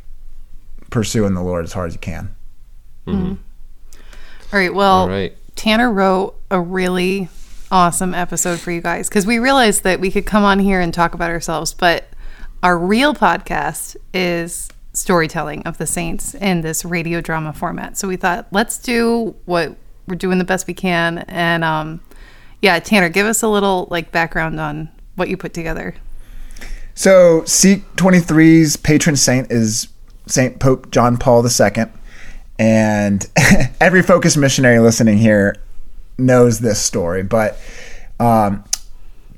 pursuing 0.90 1.34
the 1.34 1.42
Lord 1.42 1.64
as 1.64 1.72
hard 1.72 1.88
as 1.88 1.94
you 1.94 1.98
can. 1.98 2.34
Hmm. 3.04 3.32
All 4.52 4.60
right. 4.60 4.72
Well, 4.72 5.00
All 5.02 5.08
right. 5.08 5.36
Tanner 5.56 5.90
wrote 5.92 6.36
a 6.52 6.60
really 6.60 7.28
awesome 7.72 8.14
episode 8.14 8.60
for 8.60 8.70
you 8.70 8.80
guys 8.80 9.08
because 9.08 9.26
we 9.26 9.40
realized 9.40 9.82
that 9.82 9.98
we 9.98 10.12
could 10.12 10.26
come 10.26 10.44
on 10.44 10.60
here 10.60 10.80
and 10.80 10.94
talk 10.94 11.14
about 11.14 11.30
ourselves, 11.30 11.74
but 11.74 12.08
our 12.62 12.78
real 12.78 13.12
podcast 13.14 13.96
is 14.12 14.68
storytelling 14.94 15.62
of 15.64 15.78
the 15.78 15.86
saints 15.86 16.34
in 16.34 16.62
this 16.62 16.84
radio 16.84 17.20
drama 17.20 17.52
format. 17.52 17.98
So 17.98 18.08
we 18.08 18.16
thought, 18.16 18.46
let's 18.52 18.78
do 18.78 19.34
what 19.44 19.76
we're 20.06 20.14
doing 20.14 20.38
the 20.38 20.44
best 20.44 20.66
we 20.66 20.74
can. 20.74 21.18
And 21.28 21.64
um, 21.64 22.00
yeah, 22.62 22.78
Tanner, 22.78 23.08
give 23.08 23.26
us 23.26 23.42
a 23.42 23.48
little 23.48 23.88
like 23.90 24.12
background 24.12 24.58
on 24.58 24.88
what 25.16 25.28
you 25.28 25.36
put 25.36 25.52
together. 25.52 25.94
So 26.94 27.44
Seek 27.44 27.84
23's 27.96 28.76
patron 28.76 29.16
saint 29.16 29.50
is 29.50 29.88
Saint 30.26 30.60
Pope 30.60 30.90
John 30.90 31.18
Paul 31.18 31.44
II, 31.44 31.86
and 32.58 33.28
every 33.80 34.02
focus 34.02 34.36
missionary 34.36 34.78
listening 34.78 35.18
here 35.18 35.56
knows 36.16 36.60
this 36.60 36.80
story. 36.80 37.24
But 37.24 37.58
um, 38.20 38.64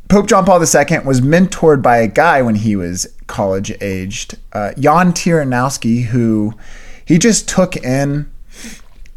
Pope 0.08 0.26
John 0.28 0.44
Paul 0.44 0.60
II 0.60 0.98
was 1.00 1.20
mentored 1.20 1.82
by 1.82 1.98
a 1.98 2.08
guy 2.08 2.42
when 2.42 2.56
he 2.56 2.76
was 2.76 3.06
college 3.26 3.72
aged, 3.80 4.38
uh, 4.52 4.72
Jan 4.74 5.12
Tyranowski, 5.12 6.04
who 6.04 6.54
he 7.04 7.18
just 7.18 7.48
took 7.48 7.76
in 7.76 8.30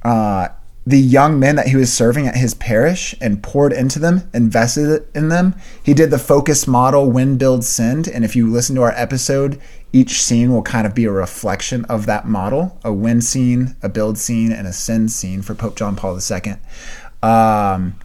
uh, 0.04 0.50
the 0.86 1.00
young 1.00 1.40
men 1.40 1.56
that 1.56 1.68
he 1.68 1.76
was 1.76 1.94
serving 1.94 2.26
at 2.26 2.36
his 2.36 2.54
parish 2.56 3.14
and 3.22 3.44
poured 3.44 3.74
into 3.74 4.00
them, 4.00 4.30
invested 4.34 5.06
in 5.14 5.30
them. 5.30 5.56
He 5.84 5.94
did 5.94 6.10
the 6.10 6.18
focus 6.18 6.68
model, 6.68 7.12
win, 7.12 7.38
build, 7.38 7.64
send. 7.64 8.08
And 8.08 8.26
if 8.26 8.36
you 8.36 8.50
listen 8.50 8.76
to 8.76 8.82
our 8.82 8.94
episode, 8.94 9.60
each 9.94 10.22
scene 10.22 10.52
will 10.52 10.64
kind 10.64 10.88
of 10.88 10.96
be 10.96 11.06
a 11.06 11.12
reflection 11.12 11.86
of 11.86 12.06
that 12.06 12.28
model 12.28 12.80
a 12.84 12.94
win 12.94 13.22
scene, 13.22 13.76
a 13.84 13.90
build 13.90 14.18
scene, 14.18 14.52
and 14.52 14.68
a 14.68 14.74
send 14.74 15.12
scene 15.12 15.42
for 15.42 15.54
Pope 15.54 15.76
John 15.76 15.96
Paul 15.96 16.18
II. 16.20 16.56
Um, 17.22 17.96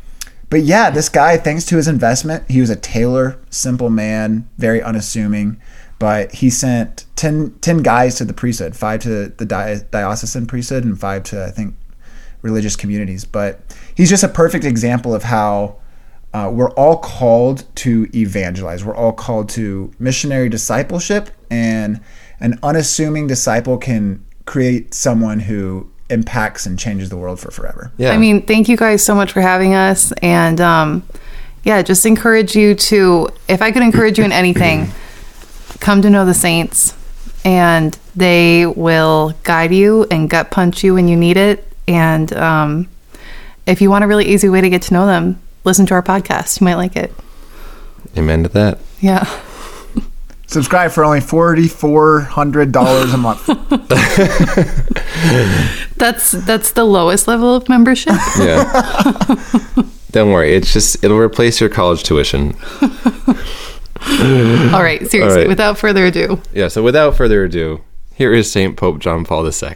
but 0.50 0.62
yeah, 0.62 0.90
this 0.90 1.08
guy, 1.08 1.36
thanks 1.36 1.64
to 1.66 1.76
his 1.76 1.88
investment, 1.88 2.44
he 2.50 2.60
was 2.60 2.70
a 2.70 2.76
tailor, 2.76 3.40
simple 3.50 3.90
man, 3.90 4.48
very 4.58 4.82
unassuming. 4.82 5.60
But 5.98 6.32
he 6.32 6.50
sent 6.50 7.06
10, 7.16 7.58
10 7.60 7.78
guys 7.78 8.16
to 8.16 8.24
the 8.24 8.34
priesthood, 8.34 8.76
five 8.76 9.00
to 9.02 9.28
the 9.28 9.86
diocesan 9.90 10.46
priesthood, 10.46 10.84
and 10.84 10.98
five 10.98 11.22
to, 11.24 11.44
I 11.44 11.50
think, 11.50 11.76
religious 12.42 12.76
communities. 12.76 13.24
But 13.24 13.60
he's 13.94 14.10
just 14.10 14.24
a 14.24 14.28
perfect 14.28 14.64
example 14.64 15.14
of 15.14 15.22
how 15.22 15.76
uh, 16.32 16.50
we're 16.52 16.72
all 16.72 16.98
called 16.98 17.64
to 17.76 18.08
evangelize. 18.14 18.84
We're 18.84 18.96
all 18.96 19.12
called 19.12 19.48
to 19.50 19.92
missionary 19.98 20.48
discipleship, 20.48 21.30
and 21.50 22.00
an 22.40 22.58
unassuming 22.62 23.28
disciple 23.28 23.78
can 23.78 24.24
create 24.46 24.92
someone 24.92 25.40
who 25.40 25.90
impacts 26.10 26.66
and 26.66 26.78
changes 26.78 27.08
the 27.08 27.16
world 27.16 27.40
for 27.40 27.50
forever. 27.50 27.92
Yeah. 27.96 28.10
I 28.10 28.18
mean, 28.18 28.42
thank 28.42 28.68
you 28.68 28.76
guys 28.76 29.04
so 29.04 29.14
much 29.14 29.32
for 29.32 29.40
having 29.40 29.74
us. 29.74 30.12
And 30.22 30.60
um, 30.60 31.02
yeah, 31.62 31.82
just 31.82 32.04
encourage 32.04 32.54
you 32.54 32.74
to, 32.74 33.28
if 33.48 33.62
I 33.62 33.72
could 33.72 33.82
encourage 33.82 34.18
you 34.18 34.24
in 34.24 34.32
anything, 34.32 34.88
come 35.80 36.02
to 36.02 36.10
know 36.10 36.24
the 36.24 36.34
saints 36.34 36.94
and 37.44 37.98
they 38.16 38.66
will 38.66 39.34
guide 39.42 39.72
you 39.72 40.06
and 40.10 40.30
gut 40.30 40.50
punch 40.50 40.82
you 40.82 40.94
when 40.94 41.08
you 41.08 41.16
need 41.16 41.36
it. 41.36 41.70
And 41.86 42.32
um, 42.32 42.88
if 43.66 43.80
you 43.80 43.90
want 43.90 44.04
a 44.04 44.06
really 44.06 44.26
easy 44.26 44.48
way 44.48 44.60
to 44.60 44.70
get 44.70 44.82
to 44.82 44.94
know 44.94 45.06
them, 45.06 45.40
listen 45.64 45.86
to 45.86 45.94
our 45.94 46.02
podcast. 46.02 46.60
You 46.60 46.66
might 46.66 46.76
like 46.76 46.96
it. 46.96 47.12
Amen 48.16 48.44
to 48.44 48.48
that. 48.50 48.78
Yeah. 49.00 49.24
Subscribe 50.46 50.92
for 50.92 51.04
only 51.04 51.20
$4,400 51.20 53.14
a 53.14 53.16
month. 53.16 53.46
That's 55.96 56.32
that's 56.32 56.72
the 56.72 56.84
lowest 56.84 57.28
level 57.28 57.54
of 57.54 57.68
membership. 57.68 58.14
Yeah. 58.38 58.64
Don't 60.10 60.32
worry. 60.32 60.54
It's 60.54 60.72
just 60.72 61.02
it'll 61.02 61.18
replace 61.18 61.60
your 61.60 61.70
college 61.70 62.04
tuition. 62.04 62.54
All 64.74 64.82
right, 64.82 65.00
seriously, 65.00 65.22
All 65.22 65.28
right. 65.36 65.48
without 65.48 65.78
further 65.78 66.04
ado. 66.06 66.40
Yeah. 66.52 66.68
So 66.68 66.82
without 66.82 67.16
further 67.16 67.44
ado, 67.44 67.82
here 68.14 68.32
is 68.34 68.50
Saint 68.52 68.76
Pope 68.76 68.98
John 68.98 69.24
Paul 69.24 69.46
II. 69.46 69.74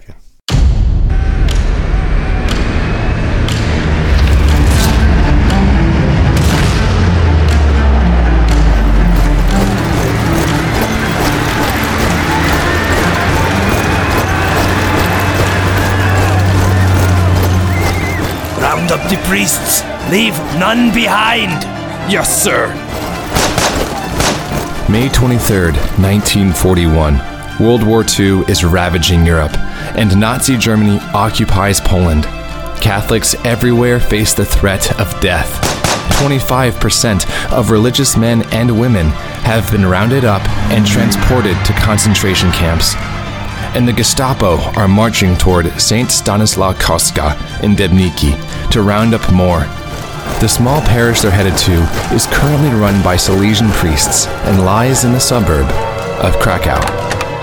Round 18.61 18.91
up 18.91 19.09
the 19.09 19.17
priests. 19.29 19.83
Leave 20.11 20.37
none 20.59 20.93
behind. 20.93 21.63
Yes, 22.11 22.43
sir. 22.43 22.67
May 24.91 25.09
23rd, 25.11 25.75
1941. 26.01 27.21
World 27.61 27.83
War 27.87 28.07
II 28.19 28.41
is 28.49 28.65
ravaging 28.65 29.27
Europe, 29.27 29.55
and 29.99 30.19
Nazi 30.19 30.57
Germany 30.57 30.99
occupies 31.13 31.79
Poland. 31.79 32.25
Catholics 32.81 33.35
everywhere 33.45 34.01
face 34.01 34.33
the 34.33 34.47
threat 34.47 34.99
of 34.99 35.21
death. 35.21 35.61
25% 36.19 37.53
of 37.53 37.71
religious 37.71 38.17
men 38.17 38.43
and 38.45 38.81
women 38.81 39.09
have 39.45 39.71
been 39.71 39.85
rounded 39.85 40.25
up 40.25 40.41
and 40.71 40.87
transported 40.87 41.63
to 41.67 41.75
concentration 41.75 42.51
camps. 42.53 42.95
And 43.77 43.87
the 43.87 43.93
Gestapo 43.93 44.57
are 44.75 44.89
marching 44.89 45.37
toward 45.37 45.67
St. 45.79 46.11
Stanislaw 46.11 46.73
Kostka 46.73 47.37
in 47.63 47.77
Debniki 47.77 48.71
to 48.71 48.81
round 48.81 49.13
up 49.13 49.31
more. 49.31 49.67
The 50.41 50.49
small 50.49 50.81
parish 50.83 51.23
they're 51.23 51.31
headed 51.31 51.57
to 51.59 51.73
is 52.15 52.27
currently 52.29 52.71
run 52.71 53.03
by 53.03 53.17
Salesian 53.17 53.71
priests 53.73 54.27
and 54.47 54.65
lies 54.65 55.05
in 55.05 55.13
the 55.13 55.19
suburb 55.19 55.67
of 56.23 56.39
Krakow. 56.39 56.81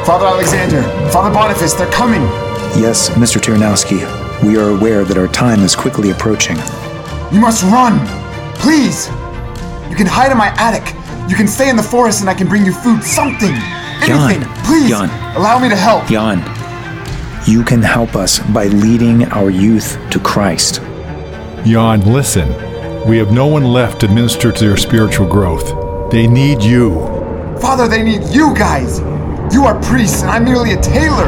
Father 0.05 0.25
Alexander, 0.25 0.81
Father 1.11 1.33
Boniface, 1.33 1.73
they're 1.73 1.91
coming. 1.91 2.21
Yes, 2.79 3.09
Mr. 3.09 3.39
Tyranowski. 3.41 3.99
We 4.43 4.57
are 4.57 4.69
aware 4.69 5.03
that 5.03 5.17
our 5.17 5.27
time 5.27 5.61
is 5.61 5.75
quickly 5.75 6.11
approaching. 6.11 6.57
You 7.33 7.41
must 7.41 7.63
run. 7.63 7.99
Please. 8.55 9.07
You 9.89 9.95
can 9.95 10.07
hide 10.07 10.31
in 10.31 10.37
my 10.37 10.53
attic. 10.57 10.93
You 11.29 11.35
can 11.35 11.47
stay 11.47 11.69
in 11.69 11.75
the 11.75 11.83
forest 11.83 12.21
and 12.21 12.29
I 12.29 12.33
can 12.33 12.47
bring 12.47 12.65
you 12.65 12.71
food. 12.71 13.03
Something. 13.03 13.51
Anything. 14.01 14.41
Jan, 14.41 14.65
Please. 14.65 14.89
Jan. 14.89 15.09
Allow 15.35 15.59
me 15.59 15.67
to 15.69 15.75
help. 15.75 16.05
Jan, 16.07 16.39
you 17.45 17.63
can 17.63 17.81
help 17.81 18.15
us 18.15 18.39
by 18.53 18.67
leading 18.67 19.25
our 19.31 19.49
youth 19.49 19.97
to 20.11 20.19
Christ. 20.19 20.81
Jan, 21.65 22.01
listen. 22.01 22.64
We 23.07 23.19
have 23.19 23.31
no 23.31 23.45
one 23.45 23.65
left 23.65 24.01
to 24.01 24.07
minister 24.07 24.51
to 24.51 24.65
their 24.65 24.77
spiritual 24.77 25.27
growth. 25.27 26.11
They 26.11 26.25
need 26.25 26.63
you. 26.63 26.95
Father, 27.61 27.87
they 27.87 28.01
need 28.01 28.23
you 28.29 28.55
guys. 28.55 28.99
You 29.53 29.65
are 29.65 29.79
priests 29.83 30.23
and 30.23 30.31
I'm 30.31 30.43
merely 30.43 30.71
a 30.71 30.81
tailor. 30.81 31.27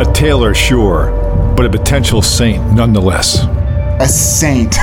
A 0.00 0.12
tailor, 0.12 0.52
sure, 0.52 1.54
but 1.56 1.66
a 1.66 1.70
potential 1.70 2.20
saint 2.20 2.72
nonetheless. 2.72 3.44
A 4.00 4.08
saint. 4.08 4.74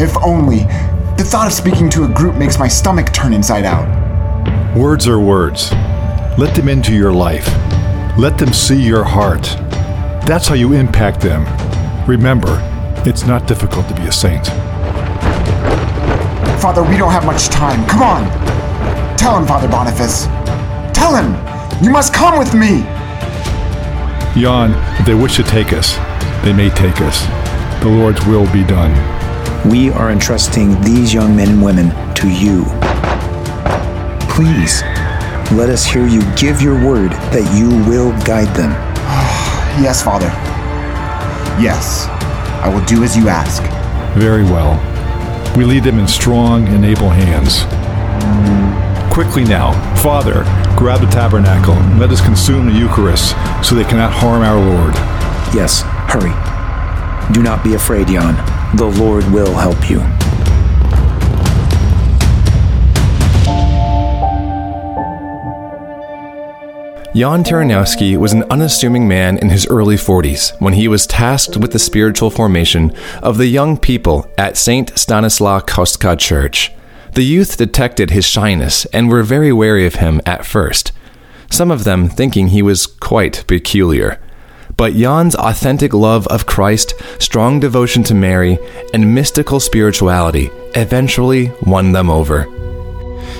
if 0.00 0.16
only. 0.24 0.60
The 1.18 1.24
thought 1.24 1.48
of 1.48 1.52
speaking 1.52 1.90
to 1.90 2.04
a 2.04 2.08
group 2.08 2.36
makes 2.36 2.58
my 2.58 2.68
stomach 2.68 3.12
turn 3.12 3.34
inside 3.34 3.66
out. 3.66 3.86
Words 4.74 5.06
are 5.06 5.20
words. 5.20 5.70
Let 6.38 6.54
them 6.54 6.70
into 6.70 6.94
your 6.94 7.12
life. 7.12 7.46
Let 8.16 8.38
them 8.38 8.54
see 8.54 8.82
your 8.82 9.04
heart. 9.04 9.42
That's 10.26 10.48
how 10.48 10.54
you 10.54 10.72
impact 10.72 11.20
them. 11.20 11.44
Remember, 12.08 12.58
it's 13.04 13.26
not 13.26 13.46
difficult 13.46 13.86
to 13.88 13.94
be 13.94 14.02
a 14.04 14.12
saint. 14.12 14.48
Father, 16.60 16.82
we 16.82 16.96
don't 16.96 17.12
have 17.12 17.24
much 17.24 17.48
time. 17.48 17.86
Come 17.86 18.02
on. 18.02 19.16
Tell 19.16 19.38
him, 19.38 19.46
Father 19.46 19.68
Boniface. 19.68 20.24
Tell 20.92 21.14
him. 21.14 21.32
You 21.82 21.90
must 21.90 22.12
come 22.12 22.36
with 22.36 22.52
me. 22.52 22.82
Jan, 24.34 24.72
if 24.98 25.06
they 25.06 25.14
wish 25.14 25.36
to 25.36 25.44
take 25.44 25.72
us, 25.72 25.94
they 26.44 26.52
may 26.52 26.68
take 26.70 27.00
us. 27.00 27.24
The 27.82 27.88
Lord's 27.88 28.24
will 28.26 28.52
be 28.52 28.64
done. 28.64 28.90
We 29.70 29.90
are 29.90 30.10
entrusting 30.10 30.80
these 30.80 31.14
young 31.14 31.36
men 31.36 31.48
and 31.48 31.62
women 31.62 31.90
to 32.16 32.28
you. 32.28 32.64
Please, 34.28 34.82
let 35.52 35.70
us 35.70 35.84
hear 35.84 36.08
you 36.08 36.22
give 36.34 36.60
your 36.60 36.74
word 36.84 37.12
that 37.32 37.56
you 37.56 37.68
will 37.88 38.10
guide 38.24 38.54
them. 38.56 38.72
Yes, 39.78 40.02
Father. 40.02 40.26
Yes. 41.62 42.06
I 42.64 42.68
will 42.68 42.84
do 42.84 43.04
as 43.04 43.16
you 43.16 43.28
ask. 43.28 43.62
Very 44.18 44.42
well. 44.42 44.74
We 45.58 45.64
lead 45.64 45.82
them 45.82 45.98
in 45.98 46.06
strong 46.06 46.68
and 46.68 46.84
able 46.84 47.10
hands. 47.10 47.64
Quickly 49.12 49.42
now, 49.42 49.72
Father, 49.96 50.44
grab 50.78 51.00
the 51.00 51.08
tabernacle 51.08 51.74
and 51.74 51.98
let 51.98 52.10
us 52.10 52.20
consume 52.20 52.66
the 52.66 52.78
Eucharist 52.78 53.30
so 53.66 53.74
they 53.74 53.82
cannot 53.82 54.12
harm 54.12 54.42
our 54.42 54.54
Lord. 54.54 54.94
Yes, 55.52 55.82
hurry. 56.06 56.30
Do 57.34 57.42
not 57.42 57.64
be 57.64 57.74
afraid, 57.74 58.06
Jan. 58.06 58.36
The 58.76 58.86
Lord 58.86 59.24
will 59.32 59.52
help 59.52 59.90
you. 59.90 59.98
Jan 67.18 67.42
Tyranowski 67.42 68.16
was 68.16 68.32
an 68.32 68.44
unassuming 68.44 69.08
man 69.08 69.38
in 69.38 69.48
his 69.48 69.66
early 69.66 69.96
40s 69.96 70.52
when 70.60 70.74
he 70.74 70.86
was 70.86 71.04
tasked 71.04 71.56
with 71.56 71.72
the 71.72 71.78
spiritual 71.80 72.30
formation 72.30 72.94
of 73.20 73.38
the 73.38 73.48
young 73.48 73.76
people 73.76 74.30
at 74.38 74.56
St. 74.56 74.96
Stanislaw 74.96 75.62
Kostka 75.62 76.16
Church. 76.16 76.70
The 77.14 77.24
youth 77.24 77.56
detected 77.56 78.10
his 78.10 78.24
shyness 78.24 78.84
and 78.92 79.08
were 79.08 79.24
very 79.24 79.52
wary 79.52 79.84
of 79.84 79.96
him 79.96 80.20
at 80.24 80.46
first, 80.46 80.92
some 81.50 81.72
of 81.72 81.82
them 81.82 82.08
thinking 82.08 82.48
he 82.48 82.62
was 82.62 82.86
quite 82.86 83.42
peculiar. 83.48 84.20
But 84.76 84.94
Jan's 84.94 85.34
authentic 85.34 85.92
love 85.92 86.24
of 86.28 86.46
Christ, 86.46 86.94
strong 87.18 87.58
devotion 87.58 88.04
to 88.04 88.14
Mary, 88.14 88.60
and 88.94 89.12
mystical 89.12 89.58
spirituality 89.58 90.50
eventually 90.76 91.50
won 91.62 91.90
them 91.90 92.10
over. 92.10 92.46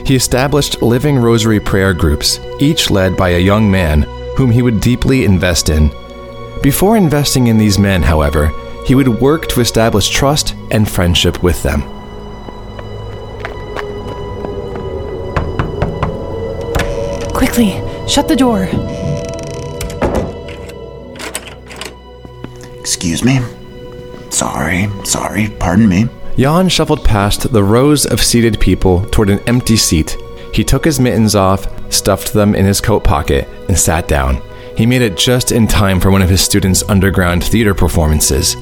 He 0.09 0.16
established 0.16 0.81
living 0.81 1.18
rosary 1.18 1.61
prayer 1.61 1.92
groups, 1.92 2.40
each 2.59 2.90
led 2.90 3.14
by 3.14 3.29
a 3.29 3.38
young 3.38 3.71
man 3.71 4.05
whom 4.38 4.51
he 4.51 4.62
would 4.62 4.81
deeply 4.81 5.27
invest 5.27 5.68
in. 5.68 5.90
Before 6.62 6.97
investing 6.97 7.49
in 7.49 7.59
these 7.59 7.79
men, 7.79 8.03
however, 8.03 8.51
he 8.87 8.94
would 8.94 9.21
work 9.21 9.49
to 9.49 9.61
establish 9.61 10.09
trust 10.09 10.55
and 10.71 10.90
friendship 10.90 11.42
with 11.42 11.62
them. 11.62 11.83
Quickly, 17.35 17.73
shut 18.09 18.29
the 18.29 18.35
door. 18.35 18.64
Excuse 22.81 23.23
me. 23.23 23.40
Sorry, 24.31 24.88
sorry, 25.05 25.51
pardon 25.59 25.87
me. 25.87 26.09
Jan 26.38 26.68
shuffled 26.68 27.05
past 27.05 27.53
the 27.53 27.64
rows 27.64 28.07
of 28.07 28.22
seated 28.22 28.61
people 28.61 29.05
toward 29.07 29.29
an 29.29 29.40
empty 29.48 29.77
seat. 29.77 30.16
He 30.55 30.62
took 30.62 30.85
his 30.85 31.01
mittens 31.01 31.35
off, 31.35 31.66
stuffed 31.92 32.33
them 32.33 32.55
in 32.55 32.64
his 32.64 32.81
coat 32.81 33.03
pocket, 33.03 33.48
and 33.66 33.77
sat 33.77 34.07
down. 34.07 34.40
He 34.77 34.87
made 34.87 35.03
it 35.03 35.16
just 35.16 35.51
in 35.51 35.66
time 35.66 35.98
for 35.98 36.12
one 36.12 36.22
of 36.22 36.31
his 36.31 36.40
students' 36.40 36.85
underground 36.85 37.42
theater 37.42 37.74
performances. 37.74 38.55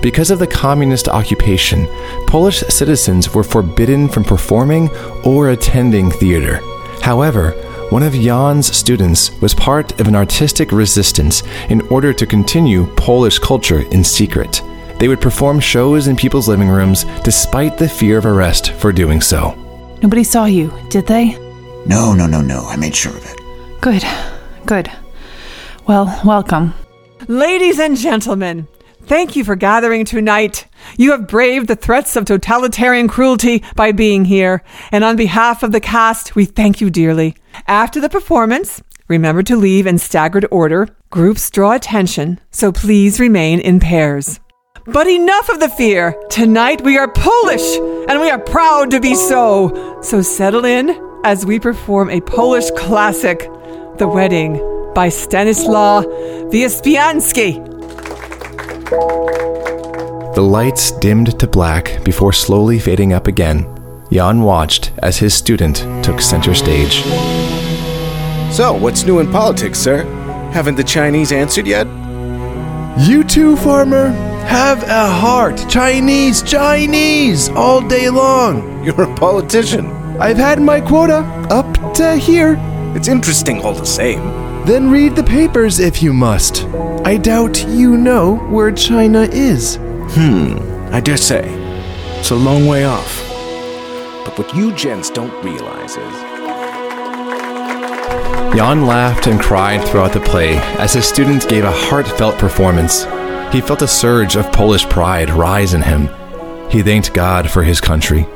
Because 0.00 0.30
of 0.30 0.38
the 0.38 0.46
communist 0.46 1.06
occupation, 1.06 1.86
Polish 2.26 2.60
citizens 2.60 3.34
were 3.34 3.44
forbidden 3.44 4.08
from 4.08 4.24
performing 4.24 4.88
or 5.22 5.50
attending 5.50 6.10
theater. 6.10 6.60
However, 7.02 7.50
one 7.90 8.02
of 8.02 8.14
Jan's 8.14 8.74
students 8.74 9.38
was 9.42 9.54
part 9.54 10.00
of 10.00 10.08
an 10.08 10.16
artistic 10.16 10.72
resistance 10.72 11.42
in 11.68 11.82
order 11.88 12.14
to 12.14 12.26
continue 12.26 12.86
Polish 12.96 13.38
culture 13.38 13.82
in 13.92 14.02
secret. 14.02 14.62
They 14.98 15.08
would 15.08 15.20
perform 15.20 15.60
shows 15.60 16.08
in 16.08 16.16
people's 16.16 16.48
living 16.48 16.68
rooms 16.68 17.04
despite 17.22 17.78
the 17.78 17.88
fear 17.88 18.18
of 18.18 18.26
arrest 18.26 18.72
for 18.72 18.92
doing 18.92 19.20
so. 19.20 19.54
Nobody 20.02 20.24
saw 20.24 20.44
you, 20.44 20.72
did 20.90 21.06
they? 21.06 21.38
No, 21.86 22.12
no, 22.12 22.26
no, 22.26 22.40
no. 22.40 22.64
I 22.66 22.76
made 22.76 22.94
sure 22.94 23.16
of 23.16 23.24
it. 23.24 23.80
Good, 23.80 24.04
good. 24.66 24.90
Well, 25.86 26.20
welcome. 26.24 26.74
Ladies 27.28 27.78
and 27.78 27.96
gentlemen, 27.96 28.68
thank 29.06 29.36
you 29.36 29.44
for 29.44 29.56
gathering 29.56 30.04
tonight. 30.04 30.66
You 30.96 31.12
have 31.12 31.28
braved 31.28 31.68
the 31.68 31.76
threats 31.76 32.16
of 32.16 32.24
totalitarian 32.24 33.08
cruelty 33.08 33.64
by 33.74 33.92
being 33.92 34.24
here, 34.24 34.62
and 34.92 35.04
on 35.04 35.16
behalf 35.16 35.62
of 35.62 35.72
the 35.72 35.80
cast, 35.80 36.34
we 36.34 36.44
thank 36.44 36.80
you 36.80 36.90
dearly. 36.90 37.36
After 37.66 38.00
the 38.00 38.08
performance, 38.08 38.82
remember 39.08 39.42
to 39.44 39.56
leave 39.56 39.86
in 39.86 39.98
staggered 39.98 40.46
order. 40.50 40.88
Groups 41.10 41.50
draw 41.50 41.72
attention, 41.72 42.38
so 42.50 42.70
please 42.70 43.18
remain 43.18 43.60
in 43.60 43.80
pairs. 43.80 44.40
But 44.90 45.06
enough 45.06 45.50
of 45.50 45.60
the 45.60 45.68
fear. 45.68 46.16
Tonight 46.30 46.80
we 46.80 46.96
are 46.96 47.12
Polish, 47.12 47.76
and 48.08 48.20
we 48.22 48.30
are 48.30 48.38
proud 48.38 48.90
to 48.92 49.00
be 49.00 49.14
so. 49.14 50.00
So 50.00 50.22
settle 50.22 50.64
in 50.64 50.98
as 51.24 51.44
we 51.44 51.60
perform 51.60 52.08
a 52.08 52.22
Polish 52.22 52.70
classic, 52.70 53.40
The 53.98 54.08
Wedding 54.08 54.54
by 54.94 55.10
Stanislaw 55.10 56.04
Wyspiański. 56.04 57.66
The 60.34 60.40
lights 60.40 60.90
dimmed 60.92 61.38
to 61.38 61.46
black 61.46 62.02
before 62.02 62.32
slowly 62.32 62.78
fading 62.78 63.12
up 63.12 63.26
again. 63.26 63.66
Jan 64.10 64.40
watched 64.40 64.92
as 65.02 65.18
his 65.18 65.34
student 65.34 65.84
took 66.02 66.22
center 66.22 66.54
stage. 66.54 67.02
So, 68.54 68.72
what's 68.72 69.04
new 69.04 69.18
in 69.18 69.30
politics, 69.30 69.78
sir? 69.78 70.04
Haven't 70.54 70.76
the 70.76 70.84
Chinese 70.84 71.30
answered 71.30 71.66
yet? 71.66 71.86
You 72.98 73.22
too, 73.22 73.54
farmer. 73.58 74.37
Have 74.48 74.82
a 74.84 75.06
heart. 75.06 75.62
Chinese, 75.68 76.42
Chinese, 76.42 77.50
all 77.50 77.86
day 77.86 78.08
long. 78.08 78.82
You're 78.82 79.02
a 79.02 79.14
politician. 79.14 79.86
I've 80.18 80.38
had 80.38 80.58
my 80.60 80.80
quota 80.80 81.18
up 81.50 81.94
to 81.96 82.16
here. 82.16 82.56
It's 82.96 83.08
interesting 83.08 83.60
all 83.60 83.74
the 83.74 83.84
same. 83.84 84.20
Then 84.64 84.90
read 84.90 85.16
the 85.16 85.22
papers 85.22 85.78
if 85.80 86.02
you 86.02 86.14
must. 86.14 86.64
I 87.04 87.18
doubt 87.18 87.62
you 87.68 87.98
know 87.98 88.36
where 88.48 88.72
China 88.72 89.28
is. 89.30 89.76
Hmm, 90.12 90.56
I 90.94 91.00
dare 91.00 91.18
say. 91.18 91.44
It's 92.18 92.30
a 92.30 92.34
long 92.34 92.66
way 92.66 92.84
off. 92.84 93.18
But 94.24 94.38
what 94.38 94.54
you 94.56 94.72
gents 94.72 95.10
don't 95.10 95.44
realize 95.44 95.90
is. 95.98 96.14
Jan 98.56 98.86
laughed 98.86 99.26
and 99.26 99.38
cried 99.38 99.86
throughout 99.86 100.14
the 100.14 100.20
play 100.20 100.56
as 100.78 100.94
his 100.94 101.06
students 101.06 101.44
gave 101.44 101.64
a 101.64 101.70
heartfelt 101.70 102.38
performance. 102.38 103.04
He 103.52 103.62
felt 103.62 103.82
a 103.82 103.88
surge 103.88 104.36
of 104.36 104.52
Polish 104.52 104.84
pride 104.88 105.30
rise 105.30 105.72
in 105.72 105.82
him. 105.82 106.08
He 106.70 106.82
thanked 106.82 107.14
God 107.14 107.50
for 107.50 107.62
his 107.62 107.80
country. 107.80 108.26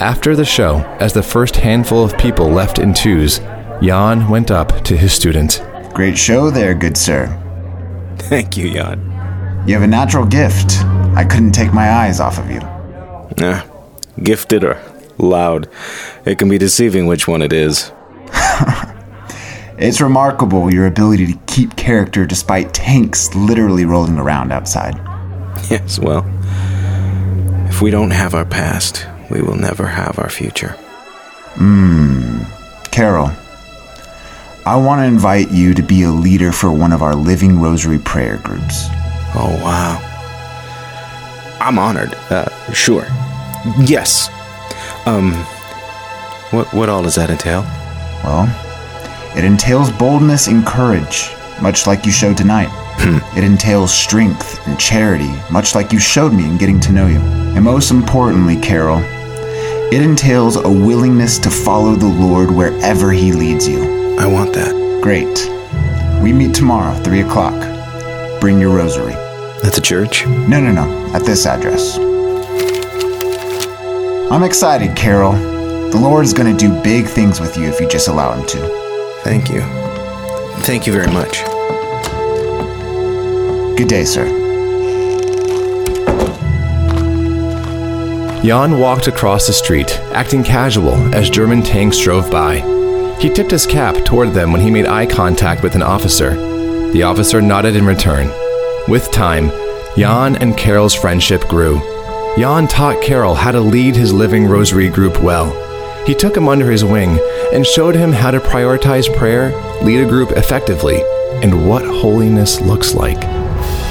After 0.00 0.34
the 0.34 0.44
show, 0.44 0.78
as 0.98 1.12
the 1.12 1.22
first 1.22 1.56
handful 1.56 2.02
of 2.02 2.16
people 2.16 2.48
left 2.48 2.78
in 2.78 2.94
twos, 2.94 3.38
Jan 3.82 4.28
went 4.28 4.50
up 4.50 4.82
to 4.84 4.96
his 4.96 5.12
student. 5.12 5.62
Great 5.92 6.16
show 6.16 6.50
there, 6.50 6.74
good 6.74 6.96
sir. 6.96 7.26
Thank 8.16 8.56
you, 8.56 8.72
Jan. 8.72 9.00
You 9.66 9.74
have 9.74 9.82
a 9.82 9.86
natural 9.86 10.24
gift. 10.24 10.78
I 11.14 11.24
couldn't 11.24 11.52
take 11.52 11.74
my 11.74 11.90
eyes 11.90 12.18
off 12.18 12.38
of 12.38 12.50
you. 12.50 12.60
Nah, 13.38 13.62
gifted 14.22 14.64
or 14.64 14.80
loud. 15.18 15.68
It 16.24 16.38
can 16.38 16.48
be 16.48 16.56
deceiving 16.58 17.06
which 17.06 17.28
one 17.28 17.42
it 17.42 17.52
is. 17.52 17.92
It's 19.84 20.00
remarkable 20.00 20.72
your 20.72 20.86
ability 20.86 21.26
to 21.26 21.38
keep 21.48 21.74
character 21.74 22.24
despite 22.24 22.72
tanks 22.72 23.34
literally 23.34 23.84
rolling 23.84 24.16
around 24.16 24.52
outside. 24.52 24.94
Yes, 25.68 25.98
well, 25.98 26.24
if 27.68 27.82
we 27.82 27.90
don't 27.90 28.12
have 28.12 28.32
our 28.32 28.44
past, 28.44 29.04
we 29.28 29.42
will 29.42 29.56
never 29.56 29.88
have 29.88 30.20
our 30.20 30.30
future. 30.30 30.76
Mmm. 31.54 32.46
Karol, 32.92 33.32
I 34.64 34.76
want 34.76 35.00
to 35.00 35.04
invite 35.04 35.50
you 35.50 35.74
to 35.74 35.82
be 35.82 36.04
a 36.04 36.10
leader 36.10 36.52
for 36.52 36.70
one 36.70 36.92
of 36.92 37.02
our 37.02 37.16
Living 37.16 37.60
Rosary 37.60 37.98
prayer 37.98 38.36
groups. 38.36 38.86
Oh, 39.34 39.58
wow. 39.64 39.98
I'm 41.60 41.80
honored. 41.80 42.14
Uh, 42.30 42.48
sure. 42.72 43.06
Yes. 43.80 44.28
Um, 45.06 45.32
what, 46.52 46.72
what 46.72 46.88
all 46.88 47.02
does 47.02 47.16
that 47.16 47.30
entail? 47.30 47.62
Well, 48.22 48.71
it 49.36 49.44
entails 49.44 49.90
boldness 49.90 50.46
and 50.46 50.66
courage, 50.66 51.30
much 51.60 51.86
like 51.86 52.04
you 52.04 52.12
showed 52.12 52.36
tonight. 52.36 52.68
Hmm. 52.98 53.18
It 53.36 53.44
entails 53.44 53.92
strength 53.92 54.66
and 54.66 54.78
charity, 54.78 55.32
much 55.50 55.74
like 55.74 55.92
you 55.92 55.98
showed 55.98 56.32
me 56.32 56.44
in 56.44 56.58
getting 56.58 56.78
to 56.80 56.92
know 56.92 57.06
you. 57.06 57.18
And 57.18 57.64
most 57.64 57.90
importantly, 57.90 58.56
Karol, 58.60 59.00
it 59.92 60.02
entails 60.02 60.56
a 60.56 60.70
willingness 60.70 61.38
to 61.40 61.50
follow 61.50 61.94
the 61.94 62.06
Lord 62.06 62.50
wherever 62.50 63.10
He 63.10 63.32
leads 63.32 63.66
you. 63.66 64.16
I 64.18 64.26
want 64.26 64.52
that. 64.52 64.72
Great. 65.02 65.48
We 66.22 66.32
meet 66.32 66.54
tomorrow, 66.54 66.94
3 67.02 67.20
o'clock. 67.22 68.40
Bring 68.40 68.60
your 68.60 68.76
rosary. 68.76 69.14
At 69.64 69.72
the 69.72 69.80
church? 69.80 70.26
No, 70.26 70.60
no, 70.60 70.72
no. 70.72 71.14
At 71.14 71.24
this 71.24 71.46
address. 71.46 71.96
I'm 74.30 74.42
excited, 74.42 74.96
Karol. 74.96 75.32
The 75.32 75.98
Lord 75.98 76.24
is 76.24 76.32
going 76.32 76.56
to 76.56 76.68
do 76.68 76.82
big 76.82 77.06
things 77.06 77.40
with 77.40 77.56
you 77.56 77.64
if 77.64 77.80
you 77.80 77.88
just 77.88 78.08
allow 78.08 78.32
Him 78.32 78.46
to. 78.48 78.81
Thank 79.24 79.50
you. 79.50 79.60
Thank 80.62 80.86
you 80.86 80.92
very 80.92 81.10
much. 81.12 81.42
Good 83.76 83.88
day, 83.88 84.04
sir. 84.04 84.26
Jan 88.44 88.80
walked 88.80 89.06
across 89.06 89.46
the 89.46 89.52
street, 89.52 89.90
acting 90.12 90.42
casual 90.42 90.94
as 91.14 91.30
German 91.30 91.62
tanks 91.62 91.98
drove 91.98 92.28
by. 92.30 92.56
He 93.20 93.28
tipped 93.28 93.52
his 93.52 93.66
cap 93.66 94.04
toward 94.04 94.30
them 94.30 94.50
when 94.50 94.60
he 94.60 94.70
made 94.70 94.86
eye 94.86 95.06
contact 95.06 95.62
with 95.62 95.76
an 95.76 95.82
officer. 95.82 96.34
The 96.90 97.04
officer 97.04 97.40
nodded 97.40 97.76
in 97.76 97.86
return. 97.86 98.26
With 98.88 99.12
time, 99.12 99.50
Jan 99.96 100.34
and 100.36 100.56
Karol's 100.56 100.94
friendship 100.94 101.42
grew. 101.48 101.78
Jan 102.36 102.66
taught 102.66 103.00
Karol 103.00 103.36
how 103.36 103.52
to 103.52 103.60
lead 103.60 103.94
his 103.94 104.12
living 104.12 104.46
rosary 104.46 104.88
group 104.88 105.22
well. 105.22 105.52
He 106.04 106.14
took 106.16 106.36
him 106.36 106.48
under 106.48 106.68
his 106.68 106.84
wing 106.84 107.20
and 107.52 107.66
showed 107.66 107.94
him 107.94 108.12
how 108.12 108.30
to 108.30 108.40
prioritize 108.40 109.14
prayer, 109.16 109.50
lead 109.82 110.00
a 110.00 110.08
group 110.08 110.32
effectively, 110.32 111.02
and 111.42 111.68
what 111.68 111.84
holiness 111.84 112.60
looks 112.60 112.94
like. 112.94 113.20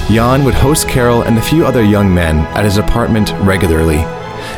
Jan 0.09 0.43
would 0.43 0.55
host 0.55 0.89
Karol 0.89 1.21
and 1.21 1.37
a 1.37 1.41
few 1.41 1.65
other 1.65 1.83
young 1.83 2.13
men 2.13 2.39
at 2.57 2.65
his 2.65 2.77
apartment 2.77 3.31
regularly, 3.39 3.99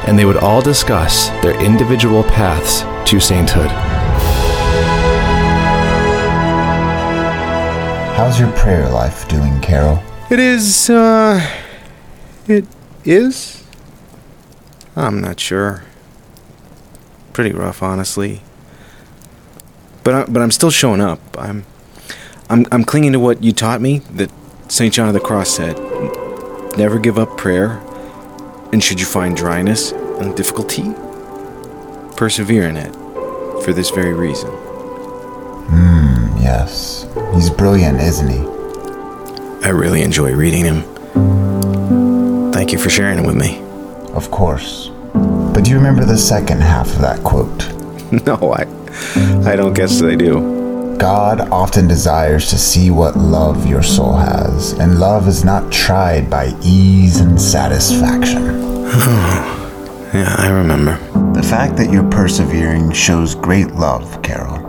and 0.07 0.17
they 0.17 0.25
would 0.25 0.37
all 0.37 0.61
discuss 0.61 1.29
their 1.41 1.59
individual 1.63 2.23
paths 2.23 2.81
to 3.11 3.19
sainthood. 3.19 3.69
How's 8.15 8.39
your 8.39 8.51
prayer 8.53 8.89
life 8.89 9.27
doing, 9.27 9.59
Karol? 9.61 10.01
It 10.29 10.39
is, 10.39 10.89
uh. 10.89 11.45
It 12.47 12.65
is? 13.03 13.63
I'm 14.95 15.19
not 15.21 15.39
sure. 15.39 15.83
Pretty 17.33 17.51
rough, 17.51 17.83
honestly. 17.83 18.41
But, 20.03 20.13
I, 20.13 20.23
but 20.25 20.41
I'm 20.41 20.51
still 20.51 20.71
showing 20.71 21.01
up. 21.01 21.19
I'm, 21.37 21.65
I'm, 22.49 22.65
I'm 22.71 22.83
clinging 22.83 23.13
to 23.13 23.19
what 23.19 23.43
you 23.43 23.51
taught 23.53 23.81
me 23.81 23.99
that 24.11 24.31
St. 24.67 24.93
John 24.93 25.07
of 25.07 25.13
the 25.13 25.19
Cross 25.19 25.51
said 25.51 25.77
never 26.77 26.99
give 26.99 27.19
up 27.19 27.37
prayer, 27.37 27.81
and 28.71 28.83
should 28.83 28.99
you 28.99 29.05
find 29.05 29.37
dryness 29.37 29.91
and 29.91 30.35
difficulty, 30.35 30.93
persevere 32.17 32.67
in 32.67 32.77
it 32.77 32.93
for 33.63 33.73
this 33.73 33.89
very 33.91 34.13
reason. 34.13 34.49
Hmm, 34.49 36.37
yes. 36.41 37.07
He's 37.33 37.49
brilliant, 37.49 37.99
isn't 37.99 38.27
he? 38.27 38.39
I 39.65 39.69
really 39.69 40.01
enjoy 40.01 40.33
reading 40.33 40.65
him. 40.65 40.83
Thank 42.51 42.71
you 42.71 42.77
for 42.77 42.89
sharing 42.89 43.19
it 43.19 43.25
with 43.25 43.35
me. 43.35 43.61
Of 44.13 44.29
course. 44.31 44.89
But 45.13 45.63
do 45.63 45.71
you 45.71 45.77
remember 45.77 46.05
the 46.05 46.17
second 46.17 46.61
half 46.61 46.87
of 46.87 47.01
that 47.01 47.23
quote? 47.23 47.71
no, 48.25 48.53
I, 48.53 48.65
I 49.45 49.55
don't 49.55 49.73
guess 49.73 49.99
they 49.99 50.15
do. 50.15 50.95
God 50.97 51.41
often 51.51 51.87
desires 51.87 52.49
to 52.49 52.57
see 52.57 52.91
what 52.91 53.17
love 53.17 53.65
your 53.65 53.83
soul 53.83 54.13
has, 54.13 54.73
and 54.73 54.99
love 54.99 55.27
is 55.27 55.43
not 55.43 55.71
tried 55.71 56.29
by 56.29 56.53
ease 56.61 57.19
and 57.19 57.41
satisfaction. 57.41 58.43
yeah, 60.13 60.35
I 60.37 60.49
remember. 60.49 60.97
The 61.33 61.43
fact 61.43 61.75
that 61.77 61.91
you're 61.91 62.09
persevering 62.09 62.91
shows 62.91 63.33
great 63.35 63.71
love, 63.71 64.21
Karol. 64.21 64.65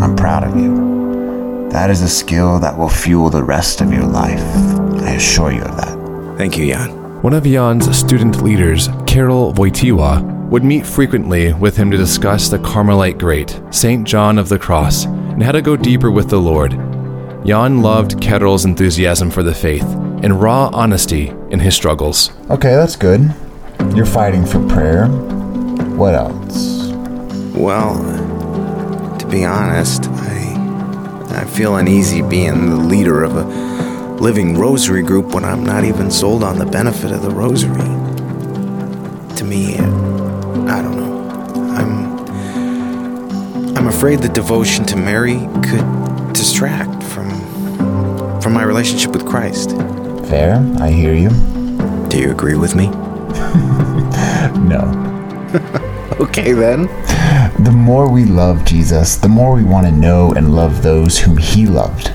I'm 0.00 0.14
proud 0.14 0.44
of 0.44 0.56
you. 0.56 1.68
That 1.70 1.90
is 1.90 2.02
a 2.02 2.08
skill 2.08 2.60
that 2.60 2.78
will 2.78 2.88
fuel 2.88 3.28
the 3.28 3.42
rest 3.42 3.80
of 3.80 3.92
your 3.92 4.06
life. 4.06 4.40
I 5.02 5.14
assure 5.14 5.52
you 5.52 5.62
of 5.62 5.76
that. 5.76 6.38
Thank 6.38 6.56
you, 6.56 6.72
Jan. 6.72 6.90
One 7.22 7.34
of 7.34 7.44
Jan's 7.44 7.94
student 7.96 8.42
leaders, 8.42 8.88
Karol 9.06 9.52
Wojtyła, 9.54 10.37
would 10.48 10.64
meet 10.64 10.86
frequently 10.86 11.52
with 11.52 11.76
him 11.76 11.90
to 11.90 11.96
discuss 11.96 12.48
the 12.48 12.58
Carmelite 12.58 13.18
great, 13.18 13.60
St. 13.70 14.06
John 14.06 14.38
of 14.38 14.48
the 14.48 14.58
Cross, 14.58 15.04
and 15.04 15.42
how 15.42 15.52
to 15.52 15.62
go 15.62 15.76
deeper 15.76 16.10
with 16.10 16.30
the 16.30 16.40
Lord. 16.40 16.72
Jan 17.44 17.82
loved 17.82 18.20
Karol's 18.20 18.64
enthusiasm 18.64 19.30
for 19.30 19.42
the 19.42 19.54
faith 19.54 19.84
and 20.22 20.40
raw 20.40 20.70
honesty 20.72 21.28
in 21.50 21.60
his 21.60 21.74
struggles. 21.74 22.30
Okay, 22.50 22.70
that's 22.70 22.96
good. 22.96 23.32
You're 23.94 24.06
fighting 24.06 24.44
for 24.44 24.66
prayer. 24.68 25.06
What 25.96 26.14
else? 26.14 26.88
Well, 27.54 27.96
to 29.18 29.26
be 29.26 29.44
honest, 29.44 30.06
I 30.08 30.38
I 31.30 31.44
feel 31.44 31.76
uneasy 31.76 32.22
being 32.22 32.70
the 32.70 32.76
leader 32.76 33.22
of 33.22 33.36
a 33.36 33.44
living 34.18 34.58
rosary 34.58 35.02
group 35.02 35.26
when 35.34 35.44
I'm 35.44 35.62
not 35.62 35.84
even 35.84 36.10
sold 36.10 36.42
on 36.42 36.58
the 36.58 36.66
benefit 36.66 37.12
of 37.12 37.22
the 37.22 37.30
rosary. 37.30 37.78
To 39.36 39.44
me, 39.44 39.76
afraid 43.88 44.20
the 44.20 44.28
devotion 44.28 44.84
to 44.86 44.96
Mary 44.96 45.48
could 45.68 46.32
distract 46.32 47.02
from 47.02 47.28
from 48.40 48.52
my 48.52 48.62
relationship 48.62 49.10
with 49.12 49.26
Christ. 49.26 49.70
Fair, 50.28 50.56
I 50.78 50.90
hear 50.90 51.14
you. 51.14 51.30
Do 52.08 52.18
you 52.18 52.30
agree 52.30 52.56
with 52.56 52.74
me? 52.74 52.86
No. 54.58 55.04
Okay 56.20 56.52
then. 56.52 56.86
The 57.62 57.70
more 57.70 58.10
we 58.10 58.24
love 58.24 58.64
Jesus, 58.64 59.14
the 59.14 59.28
more 59.28 59.54
we 59.54 59.62
want 59.62 59.86
to 59.86 59.92
know 59.92 60.32
and 60.32 60.54
love 60.54 60.82
those 60.82 61.16
whom 61.16 61.36
he 61.36 61.64
loved. 61.64 62.12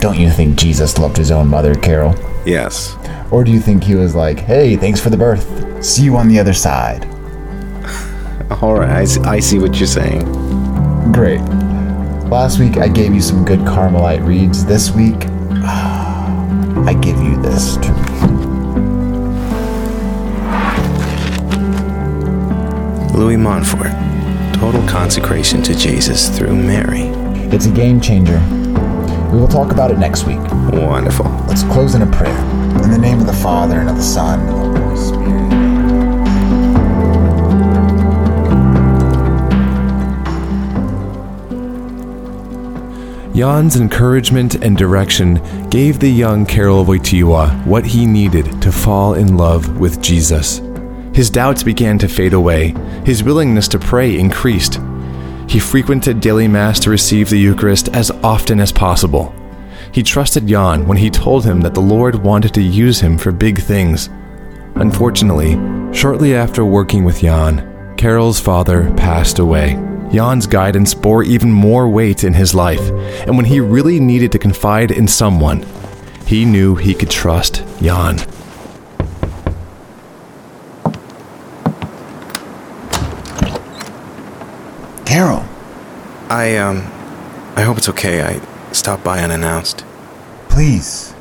Don't 0.00 0.18
you 0.18 0.30
think 0.30 0.58
Jesus 0.58 0.98
loved 0.98 1.16
his 1.16 1.30
own 1.30 1.46
mother, 1.46 1.76
Karol? 1.76 2.16
Yes. 2.44 2.96
Or 3.30 3.44
do 3.44 3.52
you 3.52 3.60
think 3.60 3.84
he 3.84 3.94
was 3.94 4.16
like, 4.16 4.40
hey, 4.40 4.74
thanks 4.76 4.98
for 5.00 5.10
the 5.10 5.16
birth. 5.16 5.84
See 5.84 6.02
you 6.02 6.16
on 6.16 6.26
the 6.26 6.40
other 6.40 6.52
side? 6.54 7.04
All 8.60 8.74
right, 8.74 8.90
I, 9.18 9.30
I 9.30 9.38
see 9.38 9.60
what 9.60 9.76
you're 9.78 9.86
saying. 9.86 10.24
Great. 11.14 11.40
Last 12.28 12.58
week 12.58 12.76
I 12.78 12.88
gave 12.88 13.14
you 13.14 13.20
some 13.20 13.44
good 13.44 13.60
Carmelite 13.60 14.26
reads. 14.26 14.64
This 14.66 14.90
week, 14.90 15.14
I 15.64 16.98
give 17.00 17.16
you 17.22 17.40
this. 17.40 17.76
Louis 23.14 23.36
Montfort. 23.36 23.92
Total 24.54 24.84
consecration 24.88 25.62
to 25.62 25.76
Jesus 25.76 26.36
through 26.36 26.56
Mary. 26.56 27.02
It's 27.54 27.66
a 27.66 27.70
game 27.70 28.00
changer. 28.00 28.40
We 29.32 29.38
will 29.38 29.46
talk 29.46 29.70
about 29.70 29.92
it 29.92 29.98
next 29.98 30.24
week. 30.24 30.40
Wonderful. 30.72 31.26
Let's 31.46 31.62
close 31.62 31.94
in 31.94 32.02
a 32.02 32.10
prayer. 32.10 32.36
In 32.82 32.90
the 32.90 32.98
name 32.98 33.20
of 33.20 33.26
the 33.26 33.34
Father, 33.34 33.78
and 33.78 33.88
of 33.88 33.94
the 33.94 34.02
Son, 34.02 34.73
Jan's 43.34 43.74
encouragement 43.74 44.54
and 44.54 44.76
direction 44.76 45.42
gave 45.68 45.98
the 45.98 46.08
young 46.08 46.46
Karol 46.46 46.84
Wojtyła 46.84 47.66
what 47.66 47.84
he 47.84 48.06
needed 48.06 48.62
to 48.62 48.70
fall 48.70 49.14
in 49.14 49.36
love 49.36 49.80
with 49.80 50.00
Jesus. 50.00 50.60
His 51.12 51.30
doubts 51.30 51.64
began 51.64 51.98
to 51.98 52.06
fade 52.06 52.32
away. 52.32 52.76
His 53.04 53.24
willingness 53.24 53.66
to 53.68 53.78
pray 53.80 54.16
increased. 54.16 54.78
He 55.48 55.58
frequented 55.58 56.20
daily 56.20 56.46
Mass 56.46 56.78
to 56.80 56.90
receive 56.90 57.28
the 57.28 57.36
Eucharist 57.36 57.88
as 57.88 58.12
often 58.22 58.60
as 58.60 58.70
possible. 58.70 59.34
He 59.90 60.04
trusted 60.04 60.46
Jan 60.46 60.86
when 60.86 60.98
he 60.98 61.10
told 61.10 61.44
him 61.44 61.60
that 61.62 61.74
the 61.74 61.80
Lord 61.80 62.14
wanted 62.14 62.54
to 62.54 62.62
use 62.62 63.00
him 63.00 63.18
for 63.18 63.32
big 63.32 63.60
things. 63.60 64.10
Unfortunately, 64.76 65.58
shortly 65.92 66.36
after 66.36 66.64
working 66.64 67.04
with 67.04 67.20
Jan, 67.20 67.96
Karol's 67.96 68.38
father 68.38 68.94
passed 68.94 69.40
away. 69.40 69.74
Jan's 70.14 70.46
guidance 70.46 70.94
bore 70.94 71.24
even 71.24 71.50
more 71.50 71.88
weight 71.88 72.22
in 72.22 72.34
his 72.34 72.54
life, 72.54 72.88
and 73.26 73.36
when 73.36 73.46
he 73.46 73.58
really 73.58 73.98
needed 73.98 74.30
to 74.30 74.38
confide 74.38 74.92
in 74.92 75.08
someone, 75.08 75.66
he 76.24 76.44
knew 76.44 76.76
he 76.76 76.94
could 76.94 77.10
trust 77.10 77.64
Jan. 77.82 78.18
Karol, 85.04 85.44
I 86.30 86.56
um 86.58 86.78
I 87.56 87.62
hope 87.62 87.78
it's 87.78 87.88
okay. 87.88 88.22
I 88.22 88.40
stopped 88.72 89.02
by 89.02 89.18
unannounced. 89.20 89.84
please. 90.48 91.12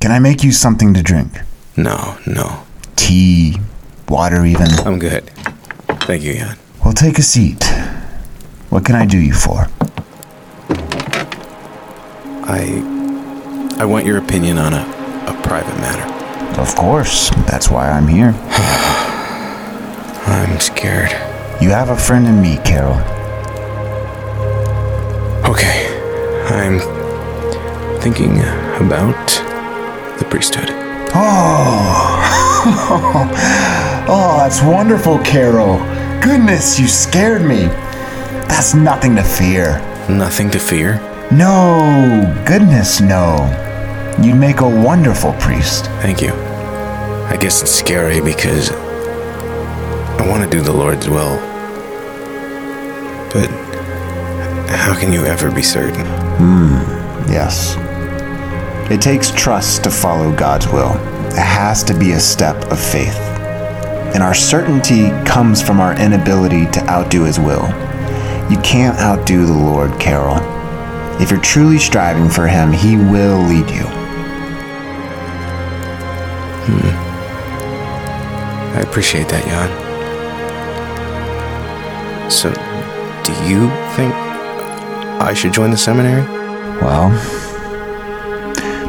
Can 0.00 0.10
I 0.10 0.18
make 0.18 0.42
you 0.42 0.50
something 0.50 0.92
to 0.94 1.02
drink? 1.02 1.40
No, 1.76 2.18
no. 2.26 2.64
Tea, 2.96 3.56
water, 4.08 4.44
even? 4.44 4.68
I'm 4.84 4.98
good. 4.98 5.30
Thank 6.06 6.22
you, 6.22 6.34
Jan. 6.34 6.56
Well, 6.84 6.92
take 6.92 7.18
a 7.18 7.22
seat. 7.22 7.64
What 8.70 8.84
can 8.84 8.94
I 8.94 9.06
do 9.06 9.18
you 9.18 9.32
for? 9.32 9.68
I. 12.46 12.90
I 13.76 13.84
want 13.86 14.06
your 14.06 14.18
opinion 14.18 14.58
on 14.58 14.72
a, 14.72 14.82
a 15.26 15.42
private 15.42 15.76
matter. 15.78 16.60
Of 16.60 16.76
course, 16.76 17.30
that's 17.48 17.68
why 17.68 17.90
I'm 17.90 18.06
here. 18.06 18.30
I'm 20.26 20.60
scared. 20.60 21.10
You 21.60 21.70
have 21.70 21.88
a 21.90 21.96
friend 21.96 22.26
in 22.26 22.40
me, 22.40 22.58
Karol. 22.64 22.94
Okay, 25.50 25.88
I'm 26.46 26.80
thinking 28.00 28.38
about 28.86 29.28
the 30.18 30.24
priesthood. 30.30 30.68
Oh, 31.16 32.20
oh, 34.08 34.36
that's 34.38 34.62
wonderful, 34.62 35.18
Karol. 35.20 35.78
Goodness, 36.22 36.78
you 36.78 36.88
scared 36.88 37.42
me. 37.42 37.66
That's 38.48 38.74
nothing 38.74 39.16
to 39.16 39.22
fear. 39.22 39.78
Nothing 40.08 40.50
to 40.50 40.58
fear? 40.58 41.00
No, 41.30 42.42
goodness, 42.46 43.00
no. 43.00 43.50
You'd 44.20 44.36
make 44.36 44.60
a 44.60 44.68
wonderful 44.68 45.32
priest. 45.34 45.86
Thank 46.02 46.22
you. 46.22 46.32
I 46.32 47.36
guess 47.40 47.62
it's 47.62 47.70
scary 47.70 48.20
because 48.20 48.70
I 48.70 50.26
want 50.28 50.44
to 50.44 50.50
do 50.50 50.62
the 50.62 50.72
Lord's 50.72 51.08
will. 51.08 51.36
But 53.32 53.48
how 54.70 54.94
can 54.98 55.12
you 55.12 55.24
ever 55.24 55.50
be 55.50 55.62
certain? 55.62 56.04
Hmm, 56.36 56.74
yes. 57.30 57.76
It 58.90 59.00
takes 59.00 59.30
trust 59.30 59.82
to 59.84 59.90
follow 59.90 60.34
God's 60.36 60.68
will. 60.68 60.92
It 61.28 61.38
has 61.38 61.82
to 61.84 61.94
be 61.94 62.12
a 62.12 62.20
step 62.20 62.56
of 62.70 62.78
faith. 62.78 63.18
And 64.14 64.22
our 64.22 64.34
certainty 64.34 65.10
comes 65.24 65.60
from 65.60 65.80
our 65.80 66.00
inability 66.00 66.66
to 66.70 66.88
outdo 66.88 67.24
His 67.24 67.40
will. 67.40 67.66
You 68.48 68.58
can't 68.60 68.96
outdo 68.98 69.44
the 69.44 69.52
Lord, 69.52 69.98
Karol. 69.98 70.38
If 71.20 71.30
you're 71.30 71.40
truly 71.40 71.78
striving 71.78 72.28
for 72.28 72.46
Him, 72.46 72.72
He 72.72 72.96
will 72.96 73.40
lead 73.40 73.68
you. 73.70 73.84
Hmm. 76.66 76.88
I 78.76 78.80
appreciate 78.80 79.28
that, 79.28 79.44
Jan. 79.44 79.70
So, 82.30 82.50
do 83.24 83.32
you 83.48 83.68
think 83.96 84.14
I 85.20 85.34
should 85.34 85.52
join 85.52 85.70
the 85.70 85.76
seminary? 85.76 86.22
Well, 86.80 87.10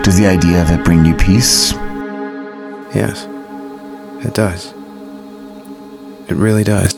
does 0.03 0.17
the 0.17 0.27
idea 0.27 0.61
of 0.61 0.71
it 0.71 0.83
bring 0.85 1.03
you 1.03 1.15
peace? 1.15 1.73
Yes, 2.93 3.27
it 4.25 4.33
does. 4.33 4.73
It 6.27 6.35
really 6.35 6.63
does. 6.63 6.95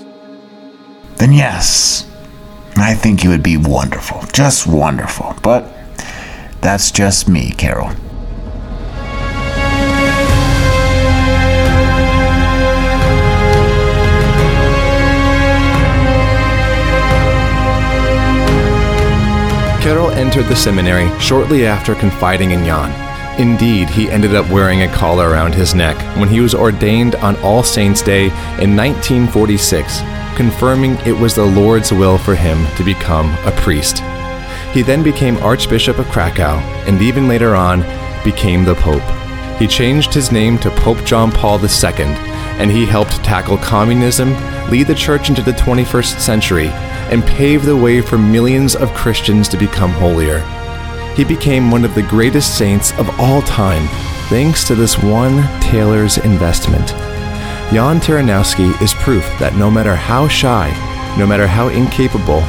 Then 1.18 1.34
yes. 1.34 2.10
I 2.78 2.94
think 2.94 3.24
you 3.24 3.30
would 3.32 3.44
be 3.44 3.58
wonderful. 3.58 4.22
Just 4.32 4.68
wonderful. 4.68 5.36
But 5.42 5.74
that's 6.62 6.92
just 6.92 7.28
me, 7.28 7.52
Karol. 7.52 7.90
Karol 19.82 20.12
entered 20.12 20.46
the 20.48 20.56
seminary 20.56 21.10
shortly 21.20 21.66
after 21.66 21.96
confiding 21.96 22.52
in 22.52 22.64
Jan. 22.66 23.07
Indeed, 23.38 23.90
he 23.90 24.10
ended 24.10 24.34
up 24.34 24.50
wearing 24.50 24.82
a 24.82 24.92
collar 24.92 25.30
around 25.30 25.54
his 25.54 25.76
neck 25.76 25.96
when 26.18 26.28
he 26.28 26.40
was 26.40 26.56
ordained 26.56 27.14
on 27.16 27.36
All 27.38 27.62
Saints' 27.62 28.02
Day 28.02 28.26
in 28.60 28.76
1946, 28.76 30.00
confirming 30.36 30.96
it 31.06 31.16
was 31.16 31.36
the 31.36 31.46
Lord's 31.46 31.92
will 31.92 32.18
for 32.18 32.34
him 32.34 32.66
to 32.78 32.84
become 32.84 33.32
a 33.46 33.52
priest. 33.58 34.00
He 34.74 34.82
then 34.82 35.04
became 35.04 35.38
Archbishop 35.38 36.00
of 36.00 36.08
Krakow 36.08 36.58
and 36.88 37.00
even 37.02 37.28
later 37.28 37.56
on 37.56 37.82
became 38.24 38.66
the 38.66 38.76
Pope. 38.76 39.04
He 39.60 39.68
changed 39.68 40.14
his 40.14 40.32
name 40.32 40.58
to 40.60 40.70
Pope 40.72 41.04
John 41.06 41.32
Paul 41.32 41.60
II, 41.64 42.06
and 42.60 42.72
he 42.72 42.86
helped 42.86 43.24
tackle 43.24 43.58
communism, 43.58 44.34
lead 44.70 44.88
the 44.88 44.96
church 44.96 45.30
into 45.30 45.42
the 45.42 45.52
21st 45.52 46.20
century, 46.20 46.68
and 47.12 47.24
pave 47.24 47.66
the 47.66 47.78
way 47.78 48.02
for 48.02 48.18
millions 48.18 48.76
of 48.76 48.94
Christians 48.94 49.48
to 49.50 49.58
become 49.58 49.92
holier. 49.92 50.40
He 51.18 51.24
became 51.24 51.72
one 51.72 51.84
of 51.84 51.96
the 51.96 52.04
greatest 52.04 52.60
saints 52.60 52.92
of 53.00 53.10
all 53.20 53.42
time 53.42 53.88
thanks 54.30 54.64
to 54.66 54.76
this 54.76 55.00
one 55.00 55.42
tailor's 55.60 56.20
investment. 56.20 56.90
Jan 57.74 58.00
Tyranowski 58.00 58.80
is 58.84 58.94
proof 58.94 59.24
that 59.40 59.56
no 59.56 59.72
matter 59.72 59.96
how 59.96 60.28
shy, 60.28 60.70
no 61.18 61.26
matter 61.26 61.48
how 61.48 61.70
incapable, 61.70 62.42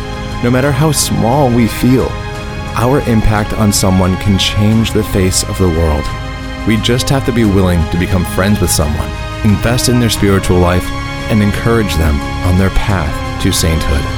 no 0.45 0.51
matter 0.51 0.71
how 0.71 0.93
small 0.93 1.49
we 1.49 1.67
feel, 1.67 2.09
our 2.77 3.01
impact 3.09 3.55
on 3.55 3.73
someone 3.73 4.19
can 4.19 4.39
change 4.39 4.93
the 4.93 5.03
face 5.03 5.45
of 5.45 5.57
the 5.57 5.69
world. 5.69 6.05
We 6.69 6.77
just 6.77 7.09
have 7.09 7.25
to 7.25 7.33
be 7.33 7.45
willing 7.45 7.81
to 7.91 7.99
become 7.99 8.27
friends 8.27 8.61
with 8.61 8.71
someone, 8.71 9.09
invest 9.47 9.89
in 9.89 9.99
their 9.99 10.11
spiritual 10.11 10.59
life, 10.59 10.85
and 11.31 11.43
encourage 11.43 11.95
them 11.95 12.21
on 12.47 12.59
their 12.59 12.71
path 12.71 13.43
to 13.43 13.51
sainthood. 13.51 14.18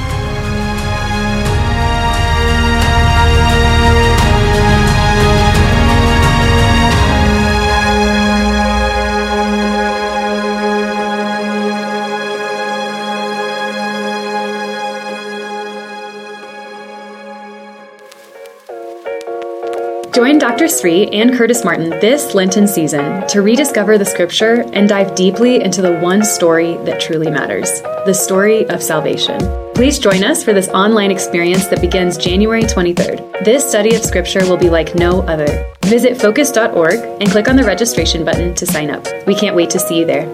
Join 20.13 20.39
Dr. 20.39 20.67
Sri 20.67 21.07
and 21.07 21.33
Curtis 21.37 21.63
Martin 21.63 21.89
this 21.89 22.33
Lenten 22.33 22.67
season 22.67 23.25
to 23.27 23.41
rediscover 23.41 23.97
the 23.97 24.05
scripture 24.05 24.65
and 24.73 24.89
dive 24.89 25.15
deeply 25.15 25.63
into 25.63 25.81
the 25.81 25.99
one 25.99 26.21
story 26.25 26.75
that 26.83 26.99
truly 26.99 27.31
matters 27.31 27.81
the 28.05 28.13
story 28.13 28.67
of 28.69 28.83
salvation. 28.83 29.39
Please 29.73 29.99
join 29.99 30.23
us 30.23 30.43
for 30.43 30.51
this 30.51 30.67
online 30.69 31.11
experience 31.11 31.67
that 31.67 31.79
begins 31.79 32.17
January 32.17 32.63
23rd. 32.63 33.45
This 33.45 33.67
study 33.67 33.95
of 33.95 34.03
scripture 34.03 34.41
will 34.41 34.57
be 34.57 34.69
like 34.69 34.95
no 34.95 35.21
other. 35.21 35.71
Visit 35.83 36.19
focus.org 36.19 36.95
and 36.95 37.29
click 37.29 37.47
on 37.47 37.55
the 37.55 37.63
registration 37.63 38.25
button 38.25 38.53
to 38.55 38.65
sign 38.65 38.89
up. 38.89 39.07
We 39.25 39.35
can't 39.35 39.55
wait 39.55 39.69
to 39.69 39.79
see 39.79 39.99
you 39.99 40.05
there. 40.05 40.27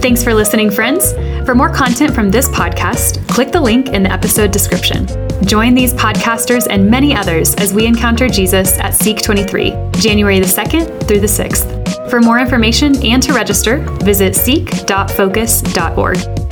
Thanks 0.00 0.22
for 0.22 0.34
listening, 0.34 0.70
friends. 0.70 1.12
For 1.46 1.54
more 1.54 1.72
content 1.72 2.14
from 2.14 2.30
this 2.30 2.48
podcast, 2.48 3.26
click 3.28 3.50
the 3.50 3.60
link 3.60 3.88
in 3.88 4.02
the 4.02 4.12
episode 4.12 4.50
description. 4.50 5.29
Join 5.46 5.74
these 5.74 5.94
podcasters 5.94 6.66
and 6.68 6.90
many 6.90 7.14
others 7.14 7.54
as 7.56 7.72
we 7.72 7.86
encounter 7.86 8.28
Jesus 8.28 8.78
at 8.78 8.94
Seek 8.94 9.22
23, 9.22 9.70
January 9.92 10.38
the 10.38 10.46
2nd 10.46 11.08
through 11.08 11.20
the 11.20 11.26
6th. 11.26 12.10
For 12.10 12.20
more 12.20 12.38
information 12.38 13.02
and 13.04 13.22
to 13.22 13.32
register, 13.32 13.78
visit 14.02 14.36
seek.focus.org. 14.36 16.49